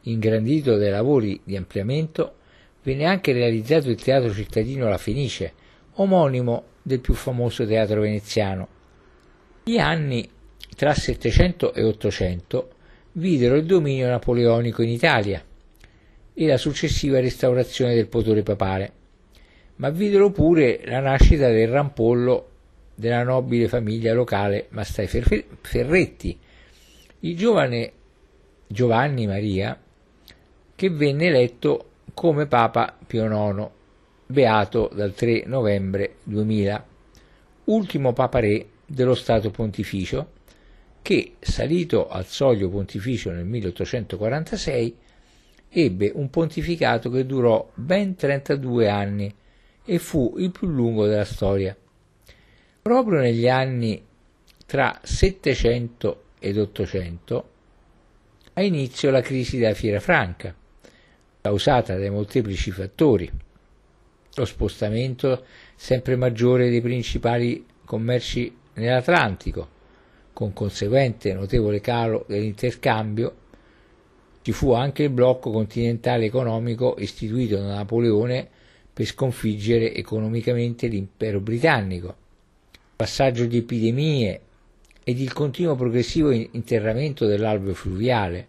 ingrandito 0.02 0.76
dai 0.78 0.90
lavori 0.90 1.40
di 1.44 1.56
ampliamento, 1.56 2.36
venne 2.84 3.06
anche 3.06 3.34
realizzato 3.34 3.90
il 3.90 4.02
teatro 4.02 4.34
cittadino 4.34 4.88
La 4.88 4.98
Fenice, 4.98 5.54
omonimo 5.94 6.64
del 6.82 7.00
più 7.00 7.14
famoso 7.14 7.66
teatro 7.66 8.02
veneziano. 8.02 8.68
Gli 9.64 9.78
anni 9.78 10.30
tra 10.76 10.94
700 10.94 11.74
e 11.74 11.84
800 11.84 12.70
videro 13.14 13.56
il 13.56 13.66
dominio 13.66 14.08
napoleonico 14.08 14.82
in 14.82 14.90
Italia, 14.90 15.44
e 16.40 16.46
la 16.46 16.58
successiva 16.58 17.20
restaurazione 17.20 17.96
del 17.96 18.08
potere 18.08 18.44
papale, 18.44 18.92
ma 19.78 19.90
videro 19.90 20.30
pure 20.30 20.82
la 20.86 21.00
nascita 21.00 21.50
del 21.50 21.68
rampollo 21.68 22.50
della 22.94 23.24
nobile 23.24 23.68
famiglia 23.68 24.14
locale 24.14 24.68
Mastai 24.70 25.08
Ferretti, 25.08 26.38
il 27.22 27.36
giovane 27.36 27.92
Giovanni 28.68 29.26
Maria, 29.26 29.80
che 30.76 30.90
venne 30.90 31.26
eletto 31.26 31.90
come 32.14 32.46
Papa 32.46 32.96
Pio 33.06 33.26
IX, 33.26 33.70
beato 34.28 34.92
dal 34.94 35.14
3 35.14 35.44
novembre 35.46 36.18
2000, 36.24 36.86
ultimo 37.66 38.14
Papa 38.14 38.40
Re 38.40 38.68
dello 38.86 39.16
Stato 39.16 39.50
Pontificio, 39.50 40.32
che, 41.02 41.36
salito 41.40 42.10
al 42.10 42.26
soglio 42.26 42.70
pontificio 42.70 43.32
nel 43.32 43.46
1846, 43.46 44.98
ebbe 45.70 46.12
un 46.14 46.30
pontificato 46.30 47.10
che 47.10 47.26
durò 47.26 47.70
ben 47.74 48.16
32 48.16 48.90
anni 48.90 49.34
e 49.86 50.00
fu 50.00 50.36
il 50.38 50.52
più 50.52 50.68
lungo 50.68 51.08
della 51.08 51.24
storia. 51.24 51.76
Proprio 52.82 53.20
negli 53.20 53.48
anni 53.48 54.04
tra 54.66 55.00
700 55.02 56.24
ed 56.40 56.58
800 56.58 57.50
ha 58.54 58.62
inizio 58.62 59.12
la 59.12 59.22
crisi 59.22 59.58
della 59.58 59.74
fiera 59.74 60.00
franca, 60.00 60.56
causata 61.42 61.96
dai 61.96 62.10
molteplici 62.10 62.72
fattori, 62.72 63.32
lo 64.34 64.46
spostamento 64.46 65.46
sempre 65.76 66.16
maggiore 66.16 66.70
dei 66.70 66.82
principali 66.82 67.66
commerci 67.86 68.56
nell'Atlantico, 68.74 69.76
con 70.34 70.54
conseguente 70.54 71.34
notevole 71.34 71.82
calo 71.82 72.26
dell'interscambio 72.28 73.46
ci 74.48 74.54
fu 74.54 74.72
anche 74.72 75.04
il 75.04 75.10
blocco 75.10 75.52
continentale 75.52 76.24
economico 76.24 76.96
istituito 77.00 77.58
da 77.58 77.76
Napoleone 77.76 78.48
per 78.94 79.06
sconfiggere 79.06 79.94
economicamente 79.94 80.88
l'impero 80.88 81.42
britannico, 81.42 82.16
passaggio 82.96 83.46
di 83.46 83.58
epidemie 83.58 84.42
ed 85.10 85.22
il 85.22 85.32
continuo 85.32 85.78
progressivo 85.78 86.32
interramento 86.32 87.26
dell'alveo 87.26 87.74
fluviale. 87.74 88.48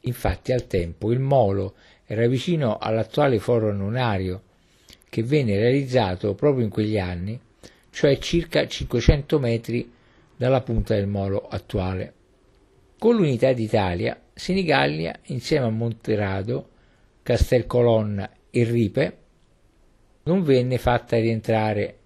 Infatti 0.00 0.50
al 0.50 0.66
tempo 0.66 1.12
il 1.12 1.20
molo 1.20 1.74
era 2.06 2.26
vicino 2.26 2.78
all'attuale 2.78 3.38
foro 3.38 3.68
annunario, 3.68 4.44
che 5.10 5.22
venne 5.22 5.58
realizzato 5.58 6.34
proprio 6.34 6.64
in 6.64 6.70
quegli 6.70 6.98
anni, 6.98 7.38
cioè 7.90 8.16
circa 8.16 8.66
500 8.66 9.38
metri 9.38 9.92
dalla 10.34 10.62
punta 10.62 10.94
del 10.94 11.06
molo 11.06 11.46
attuale. 11.46 12.14
Con 12.98 13.16
l'unità 13.16 13.52
d'Italia, 13.52 14.18
Senigallia, 14.32 15.20
insieme 15.24 15.66
a 15.66 15.70
Monterado, 15.70 16.70
Castelcolonna 17.22 18.30
e 18.48 18.64
Ripe, 18.64 19.18
non 20.22 20.42
venne 20.44 20.78
fatta 20.78 21.18
rientrare 21.18 21.98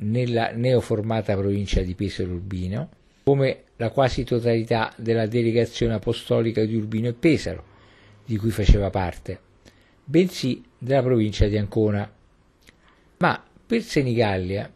nella 0.00 0.50
neoformata 0.50 1.34
provincia 1.34 1.80
di 1.80 1.94
Pesaro 1.94 2.32
Urbino, 2.32 2.90
come 3.28 3.64
la 3.78 3.90
quasi 3.90 4.22
totalità 4.22 4.92
della 4.96 5.26
delegazione 5.26 5.94
apostolica 5.94 6.64
di 6.64 6.76
Urbino 6.76 7.08
e 7.08 7.12
Pesaro, 7.12 7.64
di 8.24 8.36
cui 8.36 8.50
faceva 8.50 8.88
parte, 8.88 9.40
bensì 10.04 10.62
della 10.78 11.02
provincia 11.02 11.48
di 11.48 11.58
Ancona. 11.58 12.08
Ma 13.16 13.44
per 13.66 13.82
Senigallia 13.82 14.72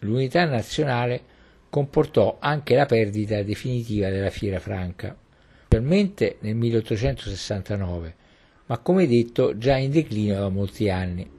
l'unità 0.00 0.44
nazionale 0.44 1.22
comportò 1.70 2.38
anche 2.40 2.74
la 2.74 2.84
perdita 2.84 3.44
definitiva 3.44 4.08
della 4.08 4.30
Fiera 4.30 4.58
Franca, 4.58 5.16
specialmente 5.66 6.38
nel 6.40 6.56
1869, 6.56 8.14
ma 8.66 8.78
come 8.78 9.06
detto 9.06 9.56
già 9.56 9.76
in 9.76 9.92
declino 9.92 10.34
da 10.34 10.48
molti 10.48 10.90
anni, 10.90 11.30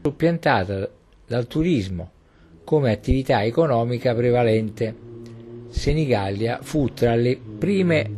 soppiantata 0.00 0.88
dal 1.26 1.46
turismo 1.48 2.12
come 2.62 2.92
attività 2.92 3.42
economica 3.42 4.14
prevalente. 4.14 5.05
Senigallia 5.76 6.60
fu 6.62 6.92
tra 6.94 7.14
le 7.14 7.38
prime 7.58 8.10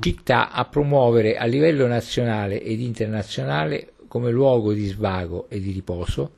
città 0.00 0.50
a 0.50 0.64
promuovere 0.64 1.36
a 1.36 1.44
livello 1.44 1.86
nazionale 1.86 2.62
ed 2.62 2.80
internazionale 2.80 3.92
come 4.08 4.30
luogo 4.30 4.72
di 4.72 4.86
svago 4.86 5.46
e 5.50 5.60
di 5.60 5.72
riposo, 5.72 6.32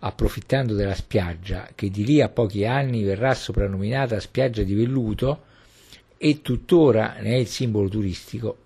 approfittando 0.00 0.74
della 0.74 0.96
spiaggia 0.96 1.68
che 1.76 1.90
di 1.90 2.04
lì 2.04 2.20
a 2.20 2.28
pochi 2.28 2.66
anni 2.66 3.04
verrà 3.04 3.32
soprannominata 3.34 4.18
spiaggia 4.18 4.64
di 4.64 4.74
velluto 4.74 5.42
e 6.18 6.42
tuttora 6.42 7.16
ne 7.20 7.34
è 7.34 7.36
il 7.36 7.46
simbolo 7.46 7.88
turistico. 7.88 8.56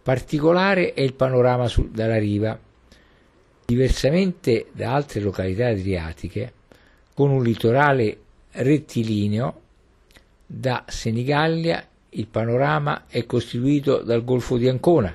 Particolare 0.00 0.94
è 0.94 1.00
il 1.00 1.14
panorama 1.14 1.66
sul, 1.66 1.90
dalla 1.90 2.18
riva. 2.18 2.56
Diversamente 3.66 4.66
da 4.70 4.94
altre 4.94 5.20
località 5.20 5.66
adriatiche, 5.66 6.52
con 7.12 7.30
un 7.30 7.42
litorale 7.42 8.16
rettilineo, 8.52 9.62
da 10.46 10.84
Senigallia 10.86 11.86
il 12.10 12.26
panorama 12.26 13.04
è 13.08 13.24
costituito 13.26 14.02
dal 14.02 14.24
Golfo 14.24 14.56
di 14.56 14.68
Ancona. 14.68 15.14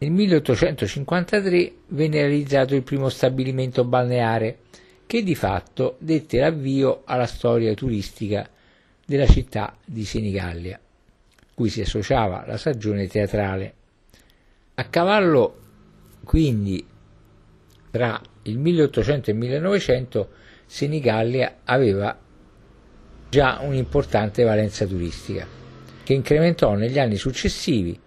Nel 0.00 0.10
1853 0.10 1.72
venne 1.88 2.20
realizzato 2.20 2.74
il 2.74 2.82
primo 2.82 3.08
stabilimento 3.08 3.84
balneare 3.84 4.58
che 5.06 5.22
di 5.22 5.34
fatto 5.34 5.96
dette 5.98 6.38
l'avvio 6.38 7.02
alla 7.04 7.26
storia 7.26 7.72
turistica 7.74 8.48
della 9.04 9.26
città 9.26 9.74
di 9.84 10.04
Senigallia, 10.04 10.78
cui 11.54 11.70
si 11.70 11.80
associava 11.80 12.44
la 12.46 12.58
stagione 12.58 13.06
teatrale. 13.08 13.74
A 14.74 14.84
cavallo 14.84 15.56
quindi 16.24 16.86
tra 17.90 18.20
il 18.42 18.58
1800 18.58 19.30
e 19.30 19.32
il 19.32 19.38
1900 19.38 20.28
Senigallia 20.66 21.60
aveva 21.64 22.16
già 23.28 23.58
un'importante 23.62 24.42
valenza 24.42 24.86
turistica, 24.86 25.46
che 26.02 26.12
incrementò 26.14 26.74
negli 26.74 26.98
anni 26.98 27.16
successivi 27.16 27.98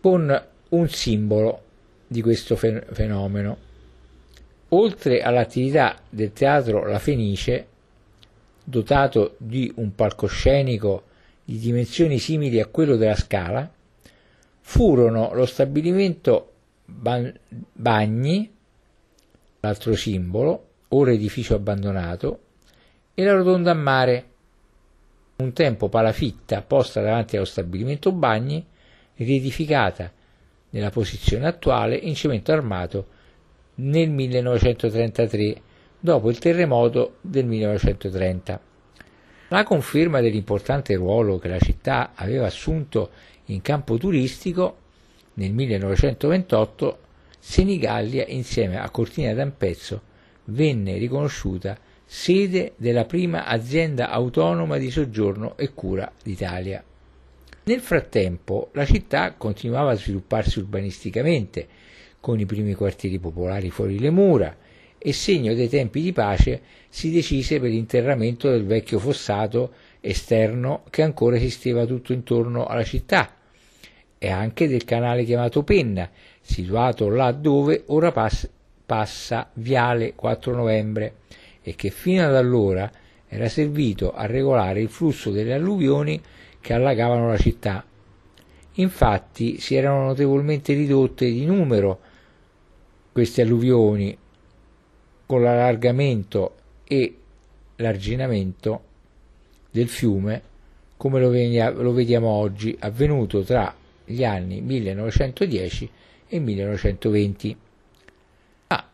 con 0.00 0.46
un 0.68 0.88
simbolo 0.88 1.62
di 2.06 2.20
questo 2.20 2.56
fenomeno. 2.56 3.66
Oltre 4.70 5.22
all'attività 5.22 5.98
del 6.08 6.32
teatro 6.32 6.86
La 6.86 6.98
Fenice, 6.98 7.66
dotato 8.62 9.36
di 9.38 9.72
un 9.76 9.94
palcoscenico 9.94 11.04
di 11.44 11.58
dimensioni 11.58 12.18
simili 12.18 12.60
a 12.60 12.66
quello 12.66 12.96
della 12.96 13.16
Scala, 13.16 13.70
furono 14.60 15.30
lo 15.32 15.46
stabilimento 15.46 16.52
Bagni, 16.84 18.52
l'altro 19.60 19.94
simbolo, 19.94 20.66
ora 20.88 21.12
edificio 21.12 21.54
abbandonato, 21.54 22.40
e 23.18 23.24
la 23.24 23.32
rotonda 23.32 23.72
a 23.72 23.74
mare, 23.74 24.26
un 25.38 25.52
tempo 25.52 25.88
palafitta 25.88 26.62
posta 26.62 27.00
davanti 27.00 27.34
allo 27.34 27.46
stabilimento 27.46 28.12
Bagni, 28.12 28.64
riedificata 29.16 30.12
nella 30.70 30.90
posizione 30.90 31.48
attuale 31.48 31.96
in 31.96 32.14
cemento 32.14 32.52
armato 32.52 33.06
nel 33.76 34.08
1933, 34.08 35.60
dopo 35.98 36.30
il 36.30 36.38
terremoto 36.38 37.16
del 37.20 37.44
1930. 37.46 38.60
La 39.48 39.64
conferma 39.64 40.20
dell'importante 40.20 40.94
ruolo 40.94 41.38
che 41.38 41.48
la 41.48 41.58
città 41.58 42.12
aveva 42.14 42.46
assunto 42.46 43.10
in 43.46 43.60
campo 43.62 43.96
turistico 43.96 44.76
nel 45.34 45.52
1928 45.52 46.98
Senigallia 47.40 48.24
insieme 48.28 48.78
a 48.78 48.88
Cortina 48.90 49.34
d'Ampezzo 49.34 50.02
venne 50.44 50.98
riconosciuta 50.98 51.86
sede 52.10 52.72
della 52.76 53.04
prima 53.04 53.44
azienda 53.44 54.08
autonoma 54.08 54.78
di 54.78 54.90
soggiorno 54.90 55.58
e 55.58 55.74
cura 55.74 56.10
d'Italia. 56.22 56.82
Nel 57.64 57.80
frattempo 57.80 58.70
la 58.72 58.86
città 58.86 59.34
continuava 59.34 59.90
a 59.90 59.96
svilupparsi 59.96 60.58
urbanisticamente, 60.58 61.68
con 62.18 62.40
i 62.40 62.46
primi 62.46 62.72
quartieri 62.72 63.18
popolari 63.18 63.68
fuori 63.68 63.98
le 63.98 64.08
mura, 64.08 64.56
e 64.96 65.12
segno 65.12 65.52
dei 65.52 65.68
tempi 65.68 66.00
di 66.00 66.14
pace 66.14 66.62
si 66.88 67.12
decise 67.12 67.60
per 67.60 67.68
l'interramento 67.68 68.48
del 68.48 68.64
vecchio 68.64 68.98
fossato 68.98 69.74
esterno 70.00 70.84
che 70.88 71.02
ancora 71.02 71.36
esisteva 71.36 71.84
tutto 71.84 72.14
intorno 72.14 72.64
alla 72.64 72.84
città, 72.84 73.36
e 74.16 74.30
anche 74.30 74.66
del 74.66 74.84
canale 74.84 75.24
chiamato 75.24 75.62
Penna, 75.62 76.10
situato 76.40 77.10
là 77.10 77.32
dove 77.32 77.82
ora 77.88 78.12
passa 78.12 78.48
passa 78.88 79.50
Viale 79.52 80.14
4 80.14 80.54
Novembre 80.54 81.16
e 81.68 81.74
che 81.76 81.90
fino 81.90 82.24
ad 82.24 82.34
allora 82.34 82.90
era 83.28 83.46
servito 83.50 84.14
a 84.14 84.24
regolare 84.24 84.80
il 84.80 84.88
flusso 84.88 85.30
delle 85.30 85.52
alluvioni 85.52 86.18
che 86.60 86.72
allagavano 86.72 87.28
la 87.28 87.36
città. 87.36 87.84
Infatti 88.72 89.58
si 89.60 89.74
erano 89.74 90.06
notevolmente 90.06 90.72
ridotte 90.72 91.26
di 91.30 91.44
numero 91.44 92.00
queste 93.12 93.42
alluvioni 93.42 94.16
con 95.26 95.42
l'allargamento 95.42 96.54
e 96.84 97.16
l'arginamento 97.76 98.82
del 99.70 99.88
fiume 99.88 100.42
come 100.96 101.20
lo, 101.20 101.92
vediamo 101.92 102.28
oggi 102.28 102.74
avvenuto 102.80 103.42
tra 103.42 103.74
gli 104.06 104.24
anni 104.24 104.62
1910 104.62 105.90
e 106.28 106.38
1920 106.38 107.56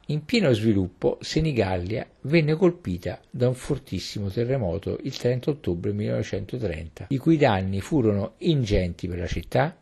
in 0.08 0.26
pieno 0.26 0.52
sviluppo, 0.52 1.16
Senigallia 1.22 2.06
venne 2.22 2.56
colpita 2.56 3.18
da 3.30 3.48
un 3.48 3.54
fortissimo 3.54 4.28
terremoto 4.28 4.98
il 5.02 5.16
30 5.16 5.48
ottobre 5.48 5.92
1930, 5.92 7.06
i 7.08 7.16
cui 7.16 7.38
danni 7.38 7.80
furono 7.80 8.34
ingenti 8.38 9.08
per 9.08 9.18
la 9.18 9.26
città. 9.26 9.74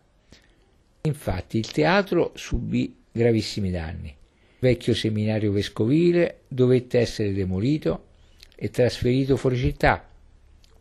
Infatti 1.01 1.59
il 1.59 1.73
teatro 1.73 2.31
subì 2.37 2.95
gravissimi 3.11 3.73
danni. 3.73 4.09
Il 4.09 4.15
vecchio 4.61 4.95
seminario 4.95 5.51
vescovile 5.51 6.43
dovette 6.47 7.01
essere 7.01 7.33
demolito 7.33 8.07
e 8.55 8.71
trasferito 8.71 9.37
fuori 9.37 9.57
città. 9.57 10.09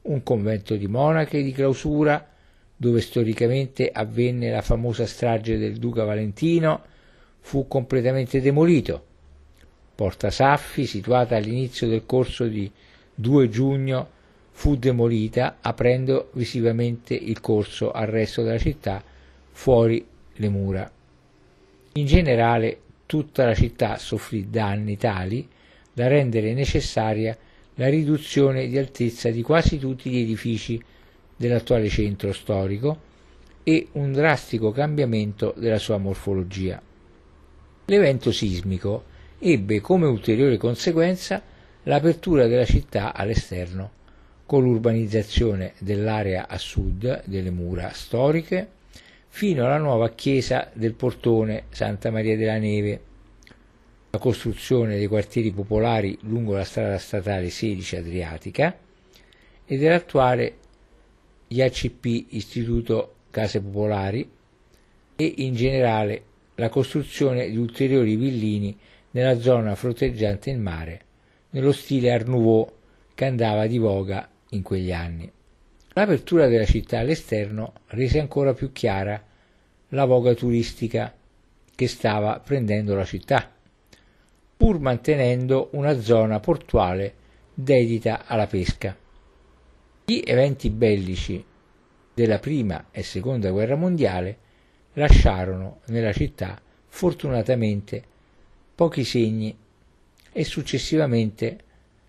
Un 0.03 0.21
convento 0.21 0.75
di 0.75 0.85
monache 0.85 1.41
di 1.41 1.51
clausura, 1.51 2.29
dove 2.77 3.01
storicamente 3.01 3.89
avvenne 3.91 4.51
la 4.51 4.61
famosa 4.61 5.07
strage 5.07 5.57
del 5.57 5.77
duca 5.77 6.03
Valentino, 6.03 6.83
fu 7.41 7.67
completamente 7.67 8.39
demolito 8.39 9.09
Porta 10.01 10.31
Saffi, 10.31 10.87
situata 10.87 11.35
all'inizio 11.35 11.87
del 11.87 12.07
corso 12.07 12.47
di 12.47 12.71
2 13.13 13.49
giugno, 13.49 14.09
fu 14.49 14.75
demolita 14.75 15.57
aprendo 15.61 16.31
visivamente 16.33 17.13
il 17.13 17.39
corso 17.39 17.91
al 17.91 18.07
resto 18.07 18.41
della 18.41 18.57
città 18.57 19.03
fuori 19.51 20.03
le 20.33 20.49
mura. 20.49 20.91
In 21.93 22.05
generale 22.07 22.79
tutta 23.05 23.45
la 23.45 23.53
città 23.53 23.97
soffrì 23.97 24.49
danni 24.49 24.97
tali 24.97 25.47
da 25.93 26.07
rendere 26.07 26.53
necessaria 26.53 27.37
la 27.75 27.87
riduzione 27.87 28.67
di 28.67 28.79
altezza 28.79 29.29
di 29.29 29.43
quasi 29.43 29.77
tutti 29.77 30.09
gli 30.09 30.17
edifici 30.17 30.81
dell'attuale 31.35 31.89
centro 31.89 32.33
storico 32.33 32.99
e 33.63 33.89
un 33.91 34.11
drastico 34.13 34.71
cambiamento 34.71 35.53
della 35.55 35.77
sua 35.77 35.97
morfologia. 35.97 36.81
L'evento 37.85 38.31
sismico 38.31 39.05
ebbe 39.39 39.81
come 39.81 40.05
ulteriore 40.05 40.57
conseguenza 40.57 41.41
l'apertura 41.83 42.47
della 42.47 42.65
città 42.65 43.13
all'esterno, 43.13 43.91
con 44.45 44.63
l'urbanizzazione 44.63 45.73
dell'area 45.79 46.47
a 46.47 46.57
sud 46.57 47.23
delle 47.25 47.49
mura 47.49 47.91
storiche 47.91 48.79
fino 49.29 49.65
alla 49.65 49.77
nuova 49.77 50.09
chiesa 50.09 50.69
del 50.73 50.93
portone 50.93 51.63
Santa 51.69 52.11
Maria 52.11 52.35
della 52.35 52.57
Neve, 52.57 53.01
la 54.09 54.19
costruzione 54.19 54.97
dei 54.97 55.07
quartieri 55.07 55.51
popolari 55.51 56.17
lungo 56.23 56.53
la 56.53 56.65
strada 56.65 56.97
statale 56.97 57.49
16 57.49 57.95
Adriatica 57.95 58.77
e 59.65 59.77
dell'attuale 59.77 60.57
gli 61.47 61.61
ACP 61.61 62.05
Istituto 62.29 63.15
Case 63.31 63.61
Popolari 63.61 64.29
e 65.15 65.33
in 65.37 65.55
generale 65.55 66.23
la 66.61 66.69
costruzione 66.69 67.49
di 67.49 67.57
ulteriori 67.57 68.15
villini 68.15 68.77
nella 69.11 69.39
zona 69.39 69.73
fronteggiante 69.73 70.51
il 70.51 70.59
mare, 70.59 71.01
nello 71.49 71.71
stile 71.71 72.11
Art 72.11 72.27
Nouveau 72.27 72.71
che 73.15 73.25
andava 73.25 73.65
di 73.65 73.79
voga 73.79 74.29
in 74.49 74.61
quegli 74.61 74.91
anni. 74.91 75.29
L'apertura 75.93 76.47
della 76.47 76.65
città 76.65 76.99
all'esterno 76.99 77.73
rese 77.87 78.19
ancora 78.19 78.53
più 78.53 78.71
chiara 78.71 79.21
la 79.89 80.05
voga 80.05 80.35
turistica 80.35 81.11
che 81.73 81.87
stava 81.87 82.39
prendendo 82.39 82.93
la 82.93 83.05
città, 83.05 83.51
pur 84.55 84.79
mantenendo 84.79 85.69
una 85.71 85.99
zona 85.99 86.39
portuale 86.39 87.15
dedita 87.55 88.27
alla 88.27 88.45
pesca. 88.45 88.95
Gli 90.05 90.21
eventi 90.23 90.69
bellici 90.69 91.43
della 92.13 92.37
prima 92.37 92.89
e 92.91 93.01
seconda 93.01 93.49
guerra 93.49 93.75
mondiale 93.75 94.49
lasciarono 94.93 95.79
nella 95.87 96.13
città 96.13 96.59
fortunatamente 96.87 98.03
pochi 98.75 99.03
segni 99.03 99.55
e 100.31 100.43
successivamente 100.43 101.59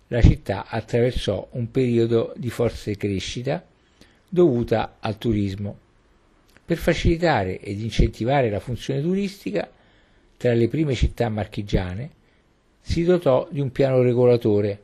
la 0.07 0.21
città 0.21 0.65
attraversò 0.67 1.47
un 1.51 1.71
periodo 1.71 2.33
di 2.35 2.49
forte 2.49 2.95
crescita 2.97 3.63
dovuta 4.27 4.97
al 4.99 5.17
turismo. 5.17 5.77
Per 6.65 6.77
facilitare 6.77 7.59
ed 7.59 7.79
incentivare 7.81 8.49
la 8.49 8.59
funzione 8.59 9.01
turistica, 9.01 9.69
tra 10.37 10.53
le 10.53 10.67
prime 10.67 10.95
città 10.95 11.29
marchigiane 11.29 12.09
si 12.81 13.03
dotò 13.03 13.47
di 13.49 13.59
un 13.59 13.71
piano 13.71 14.01
regolatore 14.01 14.81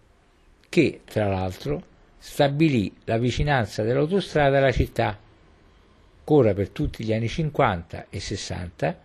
che, 0.70 1.02
tra 1.06 1.28
l'altro, 1.28 1.84
stabilì 2.18 2.94
la 3.06 3.18
vicinanza 3.18 3.84
dell'autostrada 3.84 4.58
alla 4.58 4.72
città. 4.72 5.18
Ancora 6.32 6.54
per 6.54 6.70
tutti 6.70 7.04
gli 7.04 7.12
anni 7.12 7.28
50 7.28 8.06
e 8.08 8.20
60, 8.20 9.00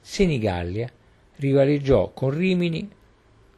Senigallia 0.00 0.90
rivaleggiò 1.36 2.10
con 2.12 2.30
Rimini 2.30 2.90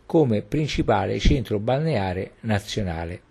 come 0.05 0.43
principale 0.43 1.19
centro 1.19 1.59
balneare 1.59 2.33
nazionale. 2.41 3.23